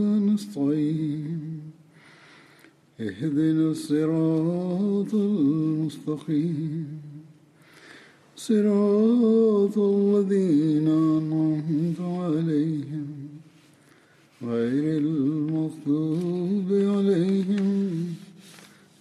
[0.00, 1.60] نستعين
[3.00, 7.00] اهدنا الصراط المستقيم
[8.36, 13.06] صراط الذين أنعمت عليهم
[14.40, 18.06] غير المغضوب عليهم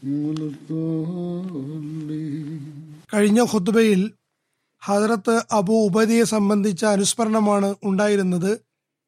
[0.05, 2.59] ولا الضالين
[3.13, 4.13] കഴിഞ്ഞ ഖുത്ബയിൽ
[4.81, 8.59] ഹജറത്ത് അബു ഉബദിയെ സംബന്ധിച്ച അനുസ്മരണമാണ് ഉണ്ടായിരുന്നത്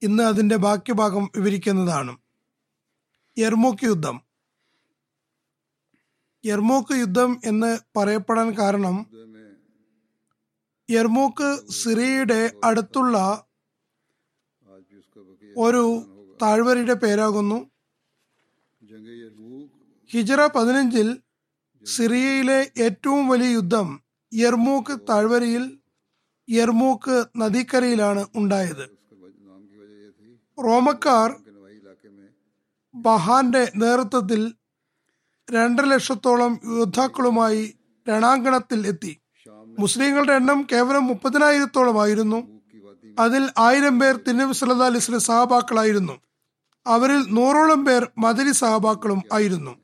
[0.03, 2.19] ഇന്ന് അതിന്റെ ബാക്കി ഭാഗം വിവരിക്കുന്നതാണ്.
[3.39, 4.21] യർമോക്ക് യുദ്ധം.
[6.45, 9.07] യർമോക്ക് യുദ്ധം എന്ന് പറയപ്പെടാൻ കാരണം
[10.91, 13.45] യർമോക്ക് സിറിയയുടെ അടുത്തുള്ള
[15.57, 15.83] ഒരു
[16.43, 17.71] താഴ്വരയുടെ പേരാകുന്നു.
[20.11, 21.23] ഹിജറ പതിനഞ്ചിൽ
[21.85, 24.03] സിറിയയിലെ ഏറ്റവും വലിയ യുദ്ധം
[24.35, 25.79] യർമോക്ക് താഴ്വരയിൽ
[26.51, 28.98] യർമോക്ക് നദിക്കരയിലാണ് ഉണ്ടായത്.
[30.65, 31.35] റോമക്കാർ
[32.95, 34.55] ബഹാന്റെ നേതൃത്വത്തിൽ
[35.51, 37.79] രണ്ടര ലക്ഷത്തോളം യോദ്ധാക്കളുമായി
[38.09, 39.21] രണാങ്കണത്തിൽ എത്തി.
[39.79, 42.59] മുസ്ലിങ്ങളുടെ എണ്ണം കേവലം മുപ്പതിനായിരത്തോളമായിരുന്നു.
[43.19, 46.21] അതിൽ ആയിരം പേർ തിന്നബി സല്ലാ അലിസ്ലെ സഹബാക്കളായിരുന്നു.
[46.87, 49.75] അവരിൽ നൂറോളം പേർ മദരി സഹബാക്കളും ആയിരുന്നു.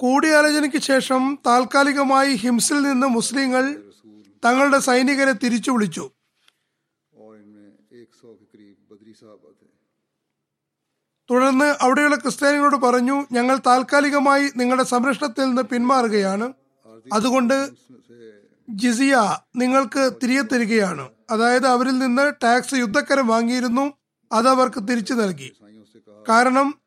[0.00, 3.87] കൂടിയാലോചനയ്ക്ക് ശേഷം താൽക്കാലികമായി ഹിംസിൽ നിന്ന് മുസ്ലിങ്ങൾ
[4.44, 6.10] തങ്ങളുടെ സൈനികരെ തിരിച്ചു വിളിച്ചു.
[11.30, 16.52] തുടർന്ന് അവിടെയുള്ള ക്രിസ്ത്യാനികളോട് പറഞ്ഞു ഞങ്ങൾ താൽക്കാലികമായി നിങ്ങളുടെ സംരക്ഷണത്തിൽ നിന്ന് പിന്മാറുകയാണ്.
[17.12, 17.70] അതുകൊണ്ട്
[18.70, 21.10] ജിസിയ നിങ്ങൾക്ക് തിരികെ തരികയാണ്.
[21.30, 23.92] അതായത് അവരിൽ നിന്ന് ടാക്സ് യുദ്ധക്കരം വാങ്ങിയിരുന്നു
[24.32, 25.56] അത് അവർക്ക് തിരിച്ചു നൽകി.
[26.28, 26.78] കാരണം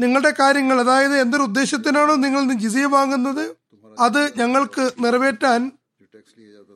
[0.00, 3.59] നിങ്ങളുടെ കാര്യങ്ങൾ അതായത് എന്തൊരു ഉദ്ദേശത്തിനാണോ നിങ്ങൾ ജിസിയ വാങ്ങുന്നത്
[4.00, 5.70] അത് ഞങ്ങൾക്ക് നിറവേറ്റാൻ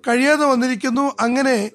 [0.08, 1.16] കഴിയാതെ വന്നിരിക്കുന്നു.
[1.20, 1.70] അങ്ങനെ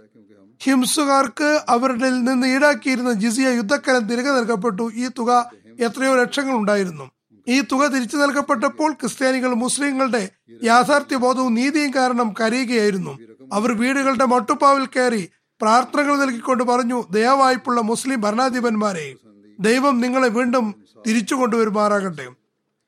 [0.63, 4.91] ഹിംസുകാർക്ക് അവരുടെ നിന്ന് ഈടാക്കിയിരുന്ന ജിസിയ യുദ്ധക്കലം തിരികെ നൽകപ്പെട്ടു.
[4.93, 7.11] ഈ തുക എത്രയോ ലക്ഷങ്ങൾ ഉണ്ടായിരുന്നു.
[7.47, 10.29] ഈ തുക തിരിച്ചു നൽകപ്പെട്ടപ്പോൾ ക്രിസ്ത്യാനികൾ മുസ്ലിങ്ങളുടെ
[10.63, 13.19] യാഥാർത്ഥ്യബോധവും നീതിയും കാരണം കരയുകയായിരുന്നു.
[13.53, 15.29] അവർ വീടുകളുടെ മട്ടുപ്പാവിൽ കയറി
[15.61, 19.15] പ്രാർത്ഥനകൾ നൽകിക്കൊണ്ട് പറഞ്ഞു ദയവായ്പുള്ള മുസ്ലിം ഭരണാധിപന്മാരെ
[19.59, 20.65] ദൈവം നിങ്ങളെ വീണ്ടും
[21.07, 22.27] തിരിച്ചു കൊണ്ടുവരുമാറാകട്ടെ.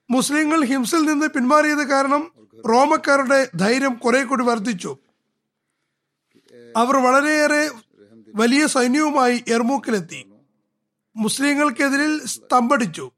[0.10, 4.98] മുസ്ലിങ്ങൾ ഹിംസിൽ നിന്ന് പിന്മാറിയത് കാരണം റോമക്കാരുടെ ധൈര്യം കുറെ കൂടി വർദ്ധിച്ചു.
[6.78, 7.72] അവർ വളരെയേറെ
[8.36, 10.26] വലിയ സൈന്യവുമായി എർമൂക്കിലെത്തി.
[11.16, 13.12] മുസ്ലിങ്ങൾക്കെതിരിൽ സ്തംഭടിച്ചു.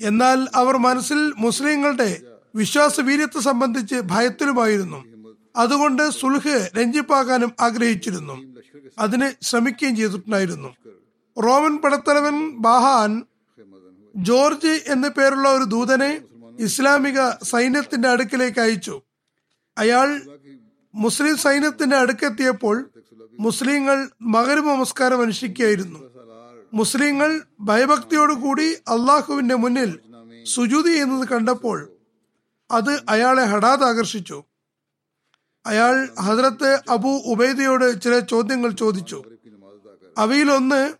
[0.00, 2.22] എന്നാൽ അവർ മനസ്സിൽ മുസ്ലിങ്ങളുടെ
[2.54, 5.04] വിശ്വാസവീര്യത്തെ സംബന്ധിച്ച് ഭയത്തിലുമായിരുന്നു.
[5.56, 8.56] അതുകൊണ്ട് സുൽഹ് രഞ്ജിപ്പാക്കാനും ആഗ്രഹിച്ചിരുന്നു.
[8.98, 10.68] അതിന് ശ്രമിക്കുകയും ചെയ്തിട്ടുണ്ടായിരുന്നു.
[11.42, 13.22] റോമൻ പടത്തലവൻ ബാഹാൻ
[14.16, 16.20] ജോർജ് എന്ന പേരുള്ള ഒരു ദൂതനെ
[16.60, 19.02] ഇസ്ലാമിക സൈന്യത്തിന്റെ അടുക്കിലേക്ക് അയച്ചു.
[19.78, 20.22] അയാൾ
[20.94, 22.90] മുസ്ലിം സൈന്യത്തിന്റെ അടുക്കെത്തിയപ്പോൾ
[23.40, 25.98] മുസ്ലിങ്ങൾ മകരവ് നമസ്കാരം അനുഷ്ഠിക്കുകയായിരുന്നു.
[26.74, 30.00] മുസ്ലിങ്ങൾ ഭയഭക്തിയോടുകൂടി അള്ളാഹുവിന്റെ മുന്നിൽ
[30.44, 31.90] സുജൂതി ചെയ്യുന്നത് കണ്ടപ്പോൾ
[32.70, 34.44] അത് അയാളെ ഹഠാത് ആകർഷിച്ചു.
[35.66, 39.24] അയാൾ ഹജ്രത്ത് അബു ഉബൈദയോട് ചില ചോദ്യങ്ങൾ ചോദിച്ചു.
[40.18, 40.94] അവയിലൊന്ന്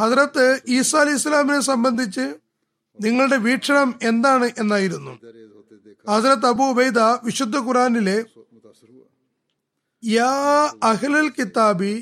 [0.00, 2.34] ഹജ്രത്ത് ഈസാ അലി ഇസ്ലാമിനെ സംബന്ധിച്ച്
[2.98, 5.12] നിങ്ങളുടെ വീക്ഷണം എന്താണ് എന്നായിരുന്നു.
[6.06, 8.18] ഹസരത്ത് അബു ഉബൈദ വിശുദ്ധ ഖുറാനിലെ
[10.02, 10.32] യാ
[10.90, 11.94] അഹ്ലൽ കിതാബി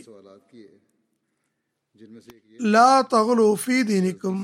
[2.60, 4.36] ലാ തഖലു ഫീ ദീനിക്കും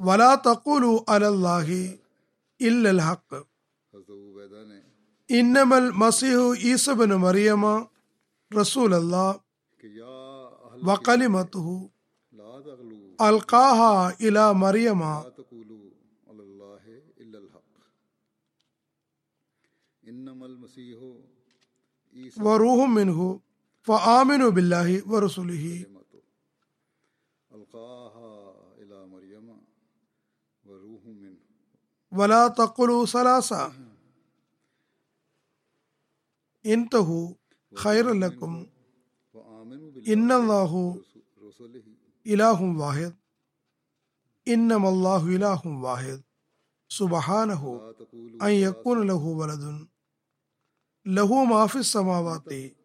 [0.00, 1.82] വലാ തഖുലു അലല്ലാഹി
[2.60, 3.40] ഇല്ലൽ ഹഖ്.
[5.30, 7.64] ഇന്നമൽ മസീഹു ഈസബിന് മറിയമ
[8.50, 9.26] റസൂൽ അല്ലാ
[10.82, 11.76] വക്കലിമത്തുഹു
[14.26, 15.02] ഇലാ മറിയമ
[22.36, 23.40] وروح منه
[23.82, 25.86] فآمنوا بالله ورسله.
[32.12, 33.72] ولا تقلوا ثلاثة.
[36.66, 37.34] انتهوا.
[37.74, 38.66] خير لكم.
[40.08, 41.00] إن الله
[42.26, 43.16] إله واحد.
[44.48, 46.22] إنما الله إله واحد.
[46.88, 47.62] سبحانه
[48.42, 49.88] أن يكون له ولد.
[51.08, 52.76] ലഹു മാഫി സമാവാത്തി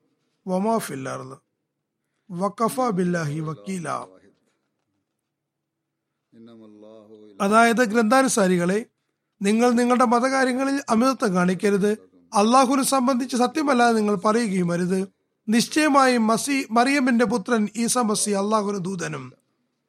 [0.47, 1.35] വമാഫില്ലാർന്ന്
[2.31, 3.89] വക്കഫ ബില്ലാഹി വക്കീല.
[7.41, 8.85] അതായത് ഗ്രന്ഥാനുസാരികളെ
[9.41, 11.91] നിങ്ങൾ നിങ്ങളുടെ മതകാര്യങ്ങളിൽ അമിതത്വം കാണിക്കരുത്.
[12.33, 15.07] അള്ളാഹുനെ സംബന്ധിച്ച് സത്യമല്ലാതെ നിങ്ങൾ പറയുകയും അരുത്.
[15.49, 19.33] നിശ്ചയമായും മസി മറിയമിന്റെ പുത്രൻ ഈസ മസി അള്ളാഹുന് ദൂതനും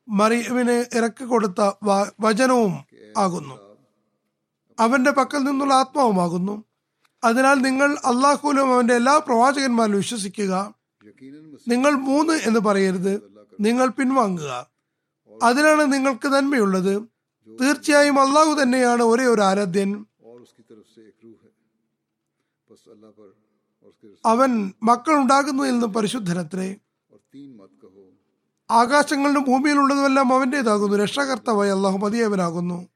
[0.08, 1.72] മറിയമ്മിന് ഇറക്കി കൊടുത്ത
[2.20, 2.74] വചനവും
[3.18, 3.54] ആകുന്നു.
[4.78, 6.64] അവന്റെ പക്കൽ നിന്നുള്ള ആത്മാവുമാകുന്നു.
[7.24, 10.74] അതിനാൽ നിങ്ങൾ അള്ളാഹുലും അവന്റെ എല്ലാ പ്രവാചകന്മാരിലും വിശ്വസിക്കുക.
[11.68, 13.32] നിങ്ങൾ മൂന്ന് എന്ന് പറയരുത്.
[13.60, 14.66] നിങ്ങൾ പിൻവാങ്ങുക.
[15.42, 17.02] അതിനാണ് നിങ്ങൾക്ക് നന്മയുള്ളത്.
[17.60, 20.06] തീർച്ചയായും അള്ളാഹു തന്നെയാണ് ഒരേ ഒരു ആരാധ്യൻ.
[24.26, 26.76] അവൻ മക്കൾ ഉണ്ടാകുന്നതിൽ നിന്ന് പരിശുദ്ധനത്രേ.
[28.70, 30.96] ആകാശങ്ങളിലും ഭൂമിയിലുള്ളതുമെല്ലാം അവന്റേതാകുന്നു.
[30.96, 32.93] രക്ഷാകർത്താവായി അള്ളാഹു മതിയവനാകുന്നു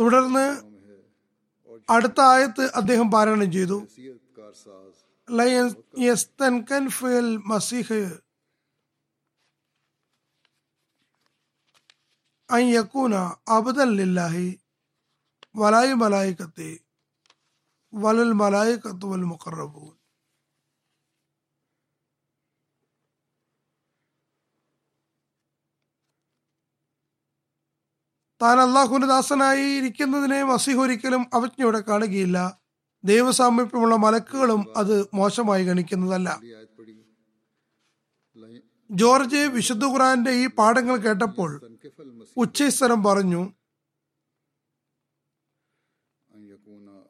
[0.00, 0.46] തുടർന്ന്
[1.90, 3.78] അടുത്ത ആയത്ത് അദ്ദേഹം പാരായണം ചെയ്തു
[7.46, 8.02] മസീഹ്
[12.50, 13.14] أن يكون
[13.48, 14.58] عبدا لله
[15.54, 16.78] ولا الملائكة
[17.92, 19.94] ولا الملائكة والمقربون
[28.42, 32.58] താൻ അള്ളാഹുവിന്റെ ദാസനായി ഇരിക്കുന്നതിനെ മസീഹ് ഒരിക്കലും അവജ്ഞയോടെ കാണുകയില്ല.
[33.04, 36.40] ദൈവസാമീപ്യമുള്ള മലക്കുകളും അത് മോശമായി ഗണിക്കുന്നതല്ല.
[38.90, 41.76] ജോർജ് വിശുദ്ധ ഖുറാന്റെ ഈ പാഠങ്ങൾ കേട്ടപ്പോൾ
[42.36, 43.52] ഉച്ചസ്ഥലം പറഞ്ഞു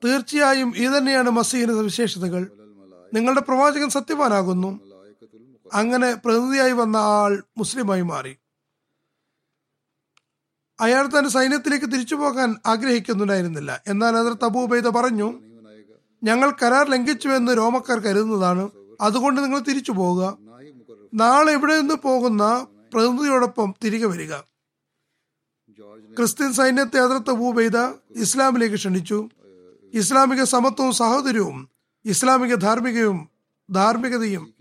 [0.04, 2.42] തീർച്ചയായും ഈ തന്നെയാണ് മസീഹിന്റെ സവിശേഷതകൾ.
[3.14, 4.80] നിങ്ങളുടെ പ്രവാചകൻ സത്യവാനാകുന്നു.
[5.72, 8.36] അങ്ങനെ പ്രതിനിധിയായി വന്ന ആൾ മുസ്ലിമായി മാറി.
[10.80, 13.82] അയാൾ തന്റെ സൈന്യത്തിലേക്ക് തിരിച്ചു പോകാൻ ആഗ്രഹിക്കുന്നുണ്ടായിരുന്നില്ല.
[13.86, 15.28] എന്നാൽ അതിൽ തബൂബൈദ പറഞ്ഞു
[16.22, 18.70] ഞങ്ങൾ കരാർ ലംഘിച്ചുവെന്ന് റോമക്കാർ കരുതുന്നതാണ്.
[19.00, 20.38] അതുകൊണ്ട് നിങ്ങൾ തിരിച്ചു പോവുക.
[21.14, 24.34] നാളെ ഇവിടെ നിന്ന് പോകുന്ന പ്രതിനിധിയോടൊപ്പം തിരികെ വരിക.
[26.16, 27.78] ക്രിസ്ത്യൻ സൈന്യത്തെ അതിർത്ത ഭൂപെയ്ത
[28.16, 29.28] ഇസ്ലാമിലേക്ക് ക്ഷണിച്ചു.
[29.94, 31.68] ഇസ്ലാമിക സമത്വവും സഹോദര്യവും
[32.04, 33.28] ഇസ്ലാമിക ധാർമ്മികയും
[33.70, 34.54] ധാർമ്മികതയും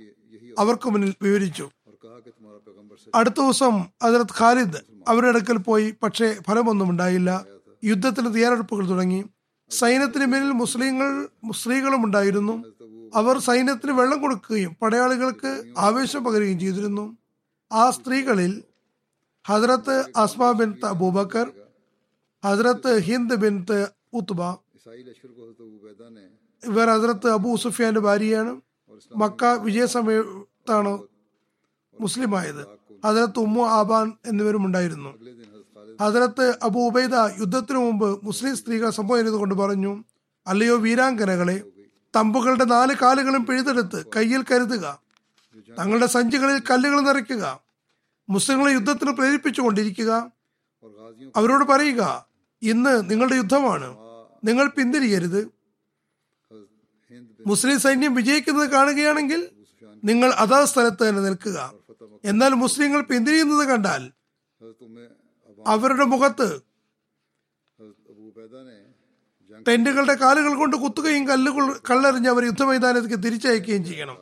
[0.60, 1.70] അവർക്ക് മുന്നിൽ വിവരിച്ചു.
[3.16, 7.46] അടുത്ത ദിവസം അതിർത്ത് ഖാലിദ് അവരുടെ അടുക്കൽ പോയി പക്ഷേ ഫലമൊന്നും ഉണ്ടായില്ല.
[7.84, 9.22] യുദ്ധത്തിന് തയ്യാറെടുപ്പുകൾ തുടങ്ങി.
[9.70, 11.10] സൈന്യത്തിന് മേലിൽ മുസ്ലിങ്ങൾ
[11.54, 12.56] സ്ത്രീകളും ഉണ്ടായിരുന്നു.
[13.16, 17.18] അവർ സൈന്യത്തിന് വെള്ളം കൊടുക്കുകയും പടയാളികൾക്ക് ആവേശം പകരുകയും ചെയ്തിരുന്നു.
[17.72, 18.64] ആ സ്ത്രീകളിൽ
[19.46, 21.48] ഹജറത്ത് അസ്മ ബിൻ അബൂബക്കർ
[22.44, 23.56] ഹജറത്ത് ഹിന്ദ് ബിൻ
[24.14, 24.42] ഉത്തുബ
[26.64, 28.54] ഇവർ ഹജറത്ത് അബൂ സുഫിയാന്റെ ഭാര്യയാണ്.
[29.16, 30.94] മക്ക വിജയ സമയത്താണ്
[32.02, 32.79] മുസ്ലിമായത്.
[33.06, 35.10] ഹജറത്ത് ഉമ്മു ആബാൻ എന്നിവരും ഉണ്ടായിരുന്നു.
[36.02, 40.04] ഹജറത്ത് അബു ഉബൈദ യുദ്ധത്തിനു മുമ്പ് മുസ്ലിം സ്ത്രീകൾ സംഭവം ചെയ്തുകൊണ്ട് പറഞ്ഞു
[40.48, 41.62] അല്ലയോ വീരാങ്കനകളെ
[42.16, 45.02] തമ്പുകളുടെ നാല് കാലുകളും പിഴുതെടുത്ത് കയ്യിൽ കരുതുക.
[45.80, 47.60] തങ്ങളുടെ സഞ്ചികളിൽ കല്ലുകൾ നിറയ്ക്കുക.
[48.30, 50.32] മുസ്ലിങ്ങളെ യുദ്ധത്തിന് പ്രേരിപ്പിച്ചുകൊണ്ടിരിക്കുക.
[51.36, 52.26] അവരോട് പറയുക
[52.62, 53.98] ഇന്ന് നിങ്ങളുടെ യുദ്ധമാണ്.
[54.44, 55.52] നിങ്ങൾ പിന്തിരിയരുത്.
[57.48, 59.50] മുസ്ലിം സൈന്യം വിജയിക്കുന്നത് കാണുകയാണെങ്കിൽ
[60.04, 61.79] നിങ്ങൾ അതാ സ്ഥലത്ത് തന്നെ നിൽക്കുക.
[62.24, 64.04] എന്നാൽ മുസ്ലിങ്ങൾ പിന്തിരിയുന്നത് കണ്ടാൽ
[65.66, 66.48] അവരുടെ മുഖത്ത്
[69.66, 74.18] ടെന്റുകളുടെ കാലുകൾ കൊണ്ട് കുത്തുകയും കല്ലുകൾ കല്ലെറിഞ്ഞ് അവർ യുദ്ധമൈതാനത്തേക്ക് തിരിച്ചയക്കുകയും ചെയ്യണം.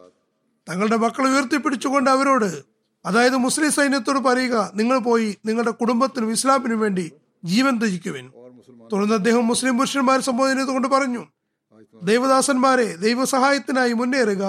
[0.67, 2.49] തങ്ങളുടെ മക്കളെ ഉയർത്തിപ്പിടിച്ചുകൊണ്ട് അവരോട്
[3.05, 7.05] അതായത് മുസ്ലിം സൈന്യത്തോട് പറയുക നിങ്ങൾ പോയി നിങ്ങളുടെ കുടുംബത്തിനും ഇസ്ലാമിനും വേണ്ടി
[7.43, 8.25] ജീവൻ ത്യജിക്കുവിൻ.
[8.91, 11.23] തുടർന്ന് അദ്ദേഹം മുസ്ലിം പുരുഷന്മാരെ സംബോധന ചെയ്തുകൊണ്ട് പറഞ്ഞു
[12.01, 14.43] ദൈവദാസന്മാരെ ദൈവസഹായത്തിനായി മുന്നേറുക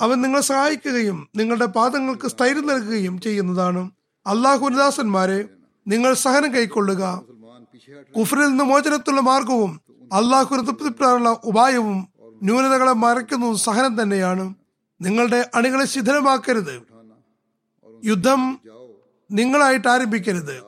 [0.00, 3.90] അവൻ നിങ്ങളെ സഹായിക്കുകയും നിങ്ങളുടെ പാദങ്ങൾക്ക് സ്ഥൈര്യം നൽകുകയും ചെയ്യുന്നതാണ്.
[4.26, 5.48] അള്ളാഹുദാസന്മാരെ
[5.86, 7.22] നിങ്ങൾ സഹനം കൈക്കൊള്ളുക.
[8.18, 9.80] കുഫറിൽ നിന്ന് മോചനത്തുള്ള മാർഗവും
[10.12, 12.08] അള്ളാഹു തൃപ്തിപ്പെടാനുള്ള ഉപായവും
[12.42, 14.54] ന്യൂനതകളെ മറയ്ക്കുന്നതും സഹനം തന്നെയാണ്.
[15.00, 16.82] നിങ്ങളുടെ അണികളെ ശിഥിലമാക്കരുത്.
[18.04, 18.60] യുദ്ധം
[19.30, 20.62] നിങ്ങളായിട്ട് ആരംഭിക്കരുത്.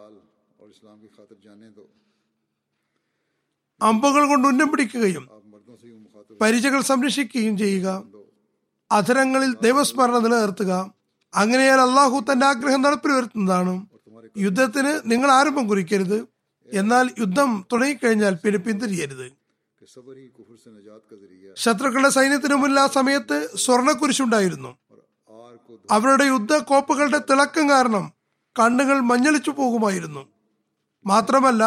[3.83, 5.29] അമ്പുകൾ കൊണ്ട് ഉന്നം പിടിക്കുകയും
[6.41, 8.16] പരിചകൾ സംരക്ഷിക്കുകയും ചെയ്യുക.
[8.91, 10.73] അധരങ്ങളിൽ ദൈവസ്മരണ നിലനിർത്തുക.
[11.35, 13.87] അങ്ങനെയാൽ അള്ളാഹു തന്റെ ആഗ്രഹം നടപ്പിൽ വരുത്തുന്നതാണ്.
[14.37, 16.19] യുദ്ധത്തിന് നിങ്ങൾ ആരംഭം കുറിക്കരുത്
[16.71, 19.27] എന്നാൽ യുദ്ധം തുടങ്ങിക്കഴിഞ്ഞാൽ പിന്നെ പിന്തിരിയരുത്.
[21.57, 24.71] ശത്രുക്കളുടെ സൈന്യത്തിന് മുന്നിൽ ആ സമയത്ത് സ്വർണക്കുരിശുണ്ടായിരുന്നു
[25.91, 28.13] അവരുടെ യുദ്ധ കോപ്പുകളുടെ തിളക്കം കാരണം
[28.57, 30.23] കണ്ണുകൾ മഞ്ഞളിച്ചു പോകുമായിരുന്നു.
[31.07, 31.65] മാത്രമല്ല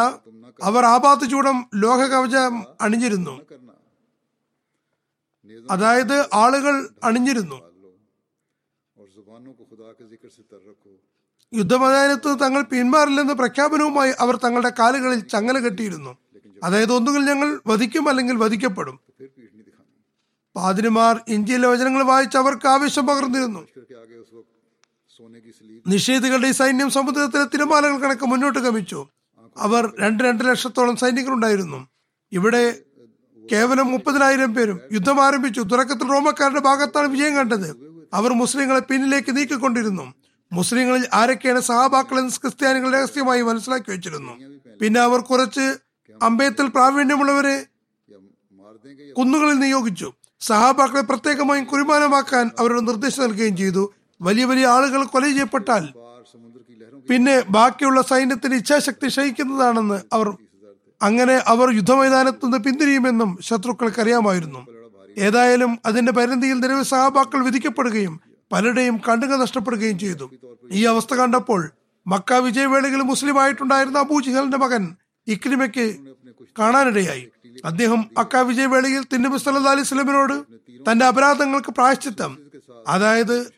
[0.62, 3.34] അവർ ആപാത്ത ചൂടം ലോഹ കവചം അണിഞ്ഞിരുന്നു.
[5.70, 7.70] അതായത് ആളുകൾ അണിഞ്ഞിരുന്നു.
[11.54, 16.16] യുദ്ധമൈതാനത്ത് തങ്ങൾ പിന്മാറില്ലെന്ന പ്രഖ്യാപനവുമായി അവർ തങ്ങളുടെ കാലുകളിൽ ചങ്ങല കെട്ടിയിരുന്നു.
[16.64, 19.00] അതായത് ഒന്നുകിൽ ഞങ്ങൾ വധിക്കും അല്ലെങ്കിൽ വധിക്കപ്പെടും.
[20.56, 23.60] പാതിരിമാർ ഇന്ത്യയിലെ വചനങ്ങൾ വായിച്ച് അവർക്ക് ആവേശം പകർന്നിരുന്നു.
[25.86, 29.06] നിഷേധികളുടെ സൈന്യം സമുദ്രത്തിലെ തിരമാലകൾ കണക്ക് മുന്നോട്ട് ഗമിച്ചു.
[29.56, 31.88] അവർ രണ്ട് രണ്ട് ലക്ഷത്തോളം സൈനികരുണ്ടായിരുന്നു.
[32.32, 32.82] ഇവിടെ
[33.52, 35.60] കേവലം മുപ്പതിനായിരം പേരും യുദ്ധം ആരംഭിച്ചു.
[35.60, 37.68] തുടക്കത്തിൽ റോമക്കാരുടെ ഭാഗത്താണ് വിജയം കണ്ടത്.
[38.14, 40.14] അവർ മുസ്ലിങ്ങളെ പിന്നിലേക്ക് നീക്കിക്കൊണ്ടിരുന്നു.
[40.52, 44.32] മുസ്ലിങ്ങളിൽ ആരൊക്കെയാണ് സഹാബാക്കളെന്ന് ക്രിസ്ത്യാനികൾ രഹസ്യമായി മനസ്സിലാക്കി വെച്ചിരുന്നു.
[44.80, 45.66] പിന്നെ അവർ കുറച്ച്
[46.22, 47.56] അമ്പയത്തിൽ പ്രാവീണ്യമുള്ളവരെ
[49.18, 50.12] കുന്നുകളിൽ നിയോഗിച്ചു.
[50.40, 53.92] സഹാബാക്കളെ പ്രത്യേകമായും കുരുമാനമാക്കാൻ അവരോട് നിർദ്ദേശം നൽകുകയും ചെയ്തു.
[54.22, 55.84] വലിയ വലിയ ആളുകൾ കൊല ചെയ്യപ്പെട്ടാൽ
[57.08, 60.28] പിന്നെ ബാക്കിയുള്ള സൈന്യത്തിന്റെ ഇച്ഛാശക്തി ക്ഷയിക്കുന്നതാണെന്ന് അവർ
[61.02, 64.66] അങ്ങനെ അവർ യുദ്ധമൈതാനത്ത് നിന്ന് പിന്തിരിയുമെന്നും ശത്രുക്കൾക്ക് അറിയാമായിരുന്നു
[65.18, 68.20] ഏതായാലും അതിന്റെ പരിധിയിൽ നിരവധി സഹാബാക്കൾ വിധിക്കപ്പെടുകയും
[68.52, 70.30] പലരുടെയും കണ്ണുകൾ നഷ്ടപ്പെടുകയും ചെയ്തു.
[70.72, 71.70] ഈ അവസ്ഥ കണ്ടപ്പോൾ
[72.06, 74.94] മക്ക വിജയവേളയിൽ മുസ്ലിം ആയിട്ടുണ്ടായിരുന്ന അബൂജിഹലിന്റെ മകൻ
[75.28, 75.96] ഇക്രിമയ്ക്ക്
[76.58, 77.28] കാണാനിടയായി.
[77.64, 80.44] അദ്ദേഹം അക്ക വിജയവേളയിൽ തിന്നുബി സല്ലാ അലൈഹി സ്വലമിനോട്
[80.90, 82.38] തന്റെ അപരാധങ്ങൾക്ക് പ്രായശ്ചിത്തം
[82.88, 83.52] അതായത്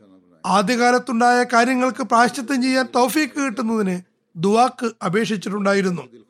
[0.47, 4.01] ആദ്യകാലത്തുണ്ടായ കാര്യങ്ങൾക്ക് പ്രായശ്ചിത്തം ചെയ്യാൻ തൗഫീക്ക് കിട്ടുന്നതിന്
[4.37, 6.22] ദുവാക്ക് അപേക്ഷിച്ചിട്ടുണ്ടായിരുന്നു.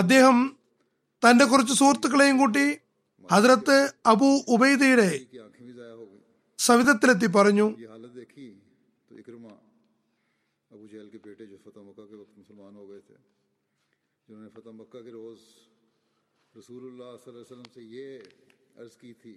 [0.00, 0.38] അദ്ദേഹം
[1.22, 2.66] തന്റെ കുറച്ച് സുഹൃത്തുക്കളെയും കൂട്ടി
[3.26, 3.76] ഹസ്രത്ത്
[4.12, 6.20] അബു ഉബൈദയുടെ कि आंखें भी जाया हो गई
[6.58, 8.46] സവിധത്തിലെത്തി പറഞ്ഞു ये हालत देखी
[9.08, 9.52] तो इकरमा
[10.70, 13.16] अबू जहल के बेटे जो फतेह मक्का के वक्त मुसलमान हो गए थे
[14.28, 15.44] जिन्होंने फतेह मक्का के रोज़
[16.54, 18.08] रसूलुल्लाह सल्लल्लाहु अलैहि वसल्लम से ये
[18.76, 19.34] अर्ज़ की थी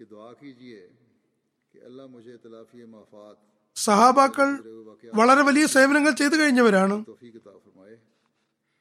[0.00, 0.82] कि दुआ कीजिए
[1.74, 3.38] कि अल्लाह मुझे तलाफ़ी माफ़ात
[3.75, 4.59] സഹാബാക്കൾ
[5.15, 7.05] വളരെ വലിയ സേവനങ്ങൾ ചെയ്തു കഴിഞ്ഞവരാണ്.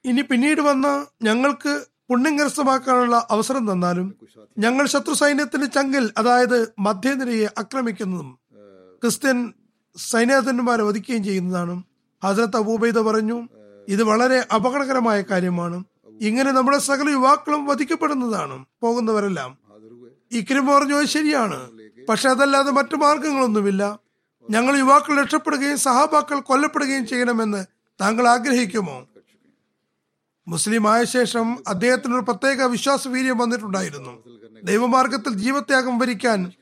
[0.05, 4.15] ഇനി പിന്നീട് വന്ന ഞങ്ങൾക്ക് പുണ്യം കരസ്ഥമാക്കാനുള്ള അവസരം തന്നാലും
[4.59, 8.39] ഞങ്ങൾ ശത്രു സൈന്യത്തിന്റെ ചങ്കിൽ അതായത് മധ്യനിരയെ ആക്രമിക്കുന്നതും
[9.03, 9.53] ക്രിസ്ത്യൻ
[9.97, 11.83] സൈന്യാധിപന്മാരെ വധിക്കുകയും ചെയ്യുന്നതാണ്.
[12.25, 13.49] ഹസരത്ത് അബൂബൈദ പറഞ്ഞു
[13.89, 15.85] ഇത് വളരെ അപകടകരമായ കാര്യമാണ്.
[16.21, 19.59] ഇങ്ങനെ നമ്മുടെ സകല യുവാക്കളും വധിക്കപ്പെടുന്നതാണ് പോകുന്നവരെല്ലാം.
[20.33, 21.71] ഇക്രിം പറഞ്ഞു ശരിയാണ്.
[22.09, 23.99] പക്ഷെ അതല്ലാതെ മറ്റു മാർഗങ്ങളൊന്നുമില്ല.
[24.51, 27.65] ഞങ്ങൾ യുവാക്കൾ രക്ഷപ്പെടുകയും സഹാബാക്കൾ കൊല്ലപ്പെടുകയും ചെയ്യണമെന്ന്
[28.01, 29.09] താങ്കൾ ആഗ്രഹിക്കുമോ?
[30.49, 34.23] മുസ്ലിം ആയ ശേഷം അദ്ദേഹത്തിന് ഒരു പ്രത്യേക വിശ്വാസവീര്യം വന്നിട്ടുണ്ടായിരുന്നു.
[34.65, 36.53] ദൈവമാർഗത്തിൽ ജീവത്യാഗം വരിക്കാൻ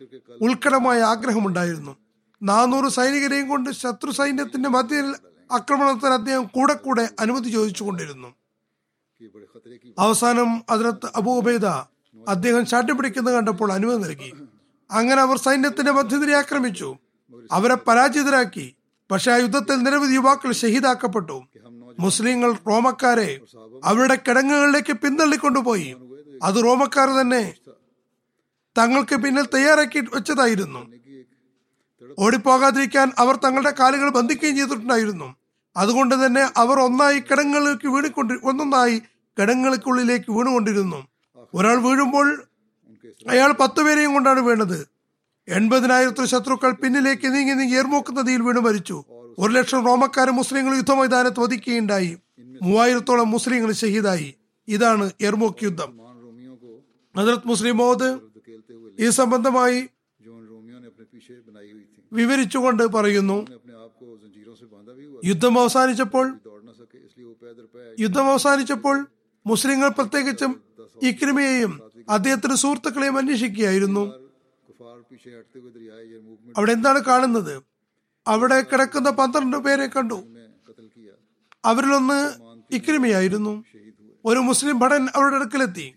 [0.43, 1.97] ഉത്കടമായ ആഗ്രഹമുണ്ടായിരുന്നു.
[2.43, 5.17] നാനൂറ് സൈനികരെയും കൊണ്ട് ശത്രു സൈന്യത്തിന്റെ മധ്യയിൽ
[5.53, 8.29] ആക്രമണത്തിന് അദ്ദേഹം കൂടെ കൂടെ അനുമതി ചോദിച്ചുകൊണ്ടിരുന്നു
[9.99, 11.67] അവസാനം അതിനകത്ത് അബൂബൈദ
[12.29, 14.33] അദ്ദേഹം ചാട്ടിപ്പിടിക്കുന്നത് കണ്ടപ്പോൾ അനുമതി നൽകി.
[14.91, 16.97] അങ്ങനെ അവർ സൈന്യത്തിന്റെ മധ്യതിരെ ആക്രമിച്ചു.
[17.53, 18.77] അവരെ പരാജിതരാക്കി.
[19.11, 21.43] പക്ഷെ ആ യുദ്ധത്തിൽ നിരവധി യുവാക്കൾ ഷഹീദാക്കപ്പെട്ടു.
[22.01, 23.41] മുസ്ലിങ്ങൾ റോമക്കാരെ
[23.85, 25.97] അവരുടെ കിടങ്ങുകളിലേക്ക് പിന്തള്ളിക്കൊണ്ടുപോയി.
[26.43, 27.55] അത് റോമക്കാർ തന്നെ
[28.79, 30.87] തങ്ങൾക്ക് പിന്നിൽ തയ്യാറാക്കി വെച്ചതായിരുന്നു.
[32.19, 35.37] ഓടിപ്പോകാതിരിക്കാൻ അവർ തങ്ങളുടെ കാലുകൾ ബന്ധിക്കുകയും ചെയ്തിട്ടുണ്ടായിരുന്നു.
[35.77, 39.03] അതുകൊണ്ട് തന്നെ അവർ ഒന്നായി കിടങ്ങളിലേക്ക് വീണിക്കൊണ്ട് ഒന്നൊന്നായി
[39.39, 41.09] കിടങ്ങൾക്കുള്ളിലേക്ക് വീണുകൊണ്ടിരുന്നു.
[41.55, 42.43] ഒരാൾ വീഴുമ്പോൾ
[43.29, 44.90] അയാൾ പത്തുപേരെയും കൊണ്ടാണ് വീണത്.
[45.57, 49.05] എൺപതിനായിരത്തോ ശത്രുക്കൾ പിന്നിലേക്ക് നീങ്ങി നീങ്ങി എർമോക്ക് നദിയിൽ വീണ് മരിച്ചു.
[49.39, 52.17] ഒരു ലക്ഷം റോമക്കാരും മുസ്ലിങ്ങൾ യുദ്ധമൈതാനത്ത് വധിക്കുകയുണ്ടായി.
[52.63, 54.35] മൂവായിരത്തോളം മുസ്ലിങ്ങൾ ഷഹീദായി.
[54.69, 55.91] ഇതാണ് എർമോക്ക് യുദ്ധം.
[57.17, 58.19] ഹജറത് മുസ്ലിം മോദ്
[59.01, 59.89] ഈ സംബന്ധമായി
[62.13, 63.47] വിവരിച്ചുകൊണ്ട് പറയുന്നു
[65.25, 66.27] യുദ്ധം അവസാനിച്ചപ്പോൾ
[68.01, 69.07] യുദ്ധം അവസാനിച്ചപ്പോൾ
[69.47, 70.61] മുസ്ലിങ്ങൾ പ്രത്യേകിച്ചും
[71.03, 74.30] ഇക്രിമയെയും അദ്ദേഹത്തിന്റെ സുഹൃത്തുക്കളെയും അന്വേഷിക്കുകയായിരുന്നു.
[76.57, 77.63] അവിടെ എന്താണ് കാണുന്നത്?
[78.27, 80.15] അവിടെ കിടക്കുന്ന പന്ത്രണ്ട് പേരെ കണ്ടു.
[81.65, 82.33] അവരിലൊന്ന്
[82.75, 83.65] ഇക്രിമിയായിരുന്നു.
[84.25, 85.95] ഒരു മുസ്ലിം ഭടൻ അവരുടെ അടുക്കലെത്തി.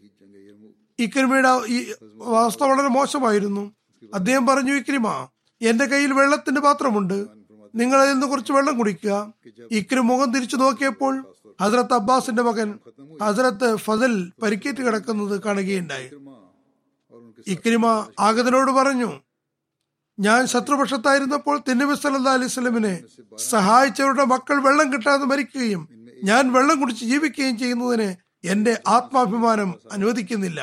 [1.00, 3.74] ഇക്രിമയുടെ അവസ്ഥ വളരെ മോശമായിരുന്നു.
[4.14, 5.28] അദ്ദേഹം പറഞ്ഞു ഇക്രിമ
[5.62, 7.26] എന്റെ കയ്യിൽ വെള്ളത്തിന്റെ പാത്രമുണ്ട്.
[7.76, 9.34] നിങ്ങൾ അതിൽ നിന്ന് കുറച്ച് വെള്ളം കുടിക്കുക.
[9.72, 12.80] ഇക്രിം മുഖം തിരിച്ചു നോക്കിയപ്പോൾ ഹസരത്ത് അബ്ബാസിന്റെ മകൻ
[13.24, 16.10] ഹസരത്ത് ഫസൽ പരിക്കേറ്റ് കിടക്കുന്നത് കാണുകയുണ്ടായി.
[17.48, 17.86] ഇക്രിമ
[18.20, 19.12] ആഗതനോട് പറഞ്ഞു
[20.20, 22.94] ഞാൻ ശത്രുപക്ഷത്തായിരുന്നപ്പോൾ തിന്നബി സല്ലാ അലൈസ്ലമിനെ
[23.38, 25.82] സഹായിച്ചവരുടെ മക്കൾ വെള്ളം കിട്ടാതെ മരിക്കുകയും
[26.24, 28.10] ഞാൻ വെള്ളം കുടിച്ച് ജീവിക്കുകയും ചെയ്യുന്നതിന്
[28.44, 30.62] എന്റെ ആത്മാഭിമാനം അനുവദിക്കുന്നില്ല.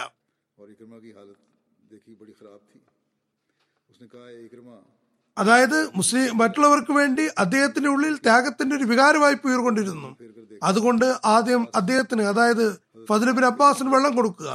[5.36, 10.16] അതായത് മുസ്ലിം മറ്റുള്ളവർക്ക് വേണ്ടി അദ്ദേഹത്തിന്റെ ഉള്ളിൽ ത്യാഗത്തിന്റെ ഒരു വികാരമായി ഉയർകൊണ്ടിരുന്നു
[10.62, 12.66] അതുകൊണ്ട് ആദ്യം അദ്ദേഹത്തിന് അതായത്
[13.08, 14.50] ഫതിലുബിൻ അബ്ബാസിന് വെള്ളം കൊടുക്കുക.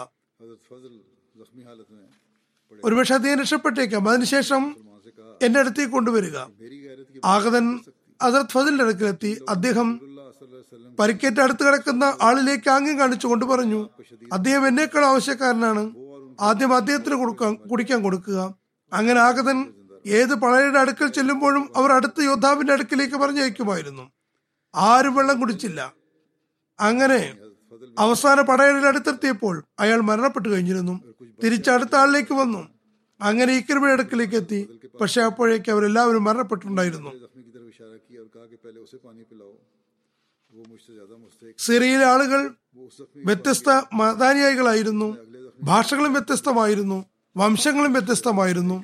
[2.86, 4.10] ഒരുപക്ഷെ അദ്ദേഹം രക്ഷപ്പെട്ടേക്കാം.
[4.10, 4.76] അതിനുശേഷം
[5.42, 6.38] എന്റെ അടുത്തേക്ക് കൊണ്ടുവരിക.
[7.26, 7.80] ആഗതൻ
[8.22, 9.46] അസറത് ഫതിലിന്റെ അടുക്കിലെത്തി.
[9.50, 10.00] അദ്ദേഹം
[11.00, 13.90] പരിക്കേറ്റ അടുത്ത് കിടക്കുന്ന ആളിലേക്ക് ആംഗ്യം കാണിച്ചുകൊണ്ട് പറഞ്ഞു
[14.34, 15.92] അദ്ദേഹം എന്നേക്കാൾ ആവശ്യക്കാരനാണ്.
[16.40, 18.56] ആദ്യം അദ്ദേഹത്തിന് കൊടുക്കാൻ കുടിക്കാൻ കൊടുക്കുക.
[18.94, 19.74] അങ്ങനെ ആഗതൻ
[20.06, 24.12] ഏത് പളയുടെ അടുക്കൽ ചെല്ലുമ്പോഴും അവർ അടുത്ത യോദ്ധാവിന്റെ അടുക്കിലേക്ക് പറഞ്ഞയക്കുമായിരുന്നു.
[24.76, 25.94] ആരും വെള്ളം കുടിച്ചില്ല.
[26.80, 27.34] അങ്ങനെ
[28.00, 31.00] അവസാന പടയുടെ അടുത്തെത്തിയപ്പോൾ അയാൾ മരണപ്പെട്ടു കഴിഞ്ഞിരുന്നു.
[31.44, 32.75] തിരിച്ചടുത്ത ആളിലേക്ക് വന്നു.
[33.22, 34.80] അങ്ങനെ ഇക്രിബിയുടെ അടുക്കലേക്ക് എത്തി.
[35.02, 37.12] പക്ഷെ അപ്പോഴേക്ക് അവരെല്ലാവരും മരണപ്പെട്ടിട്ടുണ്ടായിരുന്നു.
[41.58, 42.56] സിറിയയിലെ ആളുകൾ
[43.26, 45.18] വ്യത്യസ്ത മതാനുയായികളായിരുന്നു.
[45.64, 47.06] ഭാഷകളും വ്യത്യസ്തമായിരുന്നു.
[47.38, 48.84] വംശങ്ങളും വ്യത്യസ്തമായിരുന്നു.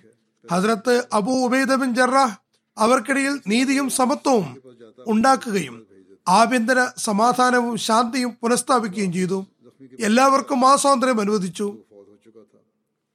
[0.51, 2.37] ഹസ്രത്ത് അബു ഉബൈദ ബിൻ ജറാഹ്
[2.77, 4.61] അവർക്കിടയിൽ നീതിയും സമത്വവും
[5.07, 5.87] ഉണ്ടാക്കുകയും
[6.27, 9.45] ആഭ്യന്തര സമാധാനവും ശാന്തിയും പുനഃസ്ഥാപിക്കുകയും ചെയ്തു.
[9.99, 11.77] എല്ലാവർക്കും ആ സ്വാതന്ത്ര്യം അനുവദിച്ചു.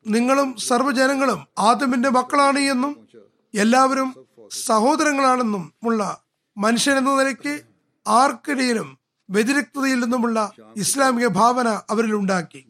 [0.06, 3.08] നിങ്ങളും സർവജനങ്ങളും ആദമിന്റെ മക്കളാണ് എന്നും
[3.54, 4.08] എല്ലാവരും
[4.50, 6.22] സഹോദരങ്ങളാണെന്നും ഉള്ള
[6.56, 7.60] മനുഷ്യനെന്ന നിലയ്ക്ക്
[8.06, 8.98] ആർക്കിടയിലും
[9.30, 12.60] വ്യതിരക്തതയിൽ നിന്നുമുള്ള ഇസ്ലാമിക ഭാവന അവരിൽ ഉണ്ടാക്കി.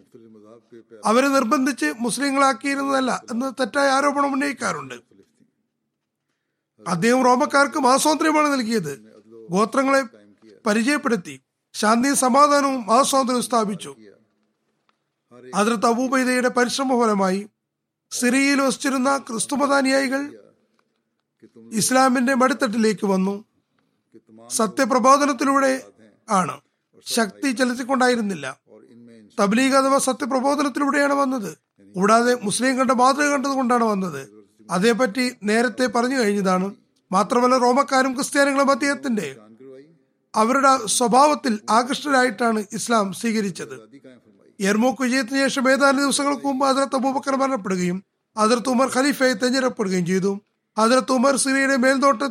[1.05, 4.95] അവരെ നിർബന്ധിച്ച് മുസ്ലിങ്ങളാക്കിയിരുന്നതല്ല എന്ന് തെറ്റായ ആരോപണം ഉന്നയിക്കാറുണ്ട്.
[6.89, 8.93] അദ്ദേഹം റോമക്കാർക്ക് മഹാസ്വാതന്ത്ര്യമാണ് നൽകിയത്.
[9.51, 10.03] ഗോത്രങ്ങളെ
[10.67, 11.41] പരിചയപ്പെടുത്തി
[11.75, 13.97] ശാന്തിയും സമാധാനവും മഹാസ്വാതന്ത്ര്യം സ്ഥാപിച്ചു.
[15.55, 17.49] അതിർത്ത് അബൂബൈദയുടെ പരിശ്രമഫലമായി
[18.11, 20.39] സിറിയയിൽ വസിച്ചിരുന്ന ക്രിസ്തുമതാനുയായികൾ
[21.73, 23.45] ഇസ്ലാമിന്റെ മടിത്തട്ടിലേക്ക് വന്നു.
[24.49, 25.83] സത്യപ്രബോധനത്തിലൂടെ
[26.31, 26.61] ആണ്.
[27.07, 28.59] ശക്തി ചെലുത്തിക്കൊണ്ടായിരുന്നില്ല.
[29.41, 31.59] തബ്ലീഗ് അഥവാ സത്യപ്രബോധനത്തിലൂടെയാണ് വന്നത്.
[31.95, 34.29] കൂടാതെ മുസ്ലിം കണ്ട മാതൃക കണ്ടതുകൊണ്ടാണ് വന്നത്.
[34.71, 36.75] അതേപറ്റി നേരത്തെ പറഞ്ഞു കഴിഞ്ഞതാണ്.
[37.13, 39.37] മാത്രമല്ല റോമക്കാരും ക്രിസ്ത്യാനികളും അദ്ദേഹത്തിന്റെ
[40.35, 43.75] അവരുടെ സ്വഭാവത്തിൽ ആകൃഷ്ടരായിട്ടാണ് ഇസ്ലാം സ്വീകരിച്ചത്.
[44.61, 48.03] എർമോക്ക് വിജയത്തിന് ശേഷം ഏതാനും ദിവസങ്ങൾക്ക് മുമ്പ് അതിർത്ത അബൂബക്കർ മരണപ്പെടുകയും
[48.37, 50.41] അതിർത്ത് ഉമർ ഖലീഫയെ തെഞ്ഞിടപ്പെടുകയും ചെയ്തു.
[50.79, 52.23] അതിർത്ത് ഉമർ സിറിയയുടെ മേൽനോട്ട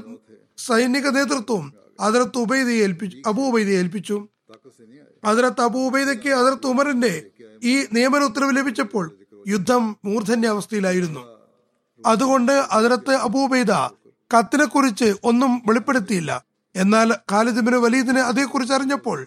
[0.57, 4.27] സൈനിക നേതൃത്വം അതിർത്ത് ഉബൈദയെ ഏൽപ്പിച്ചു അബൂബൈദയെ ഏൽപ്പിച്ചു.
[5.25, 7.13] അതിർത്ത് അബൂബൈദയ്ക്ക് അതിർത്ത് ഉമറിന്റെ
[7.63, 9.05] ഈ നിയമന ഉത്തരവ് ലഭിച്ചപ്പോൾ
[9.47, 11.23] യുദ്ധം മൂർധന്യ അവസ്ഥയിലായിരുന്നു
[12.05, 13.71] അതുകൊണ്ട് അതിർത്ത് അബൂബൈദ
[14.33, 16.45] കത്തിനെക്കുറിച്ച് ഒന്നും വെളിപ്പെടുത്തിയില്ല.
[16.75, 19.19] എന്നാൽ ഖാലിദിബിന് വലീദിനെ അതേക്കുറിച്ച് അറിഞ്ഞപ്പോൾ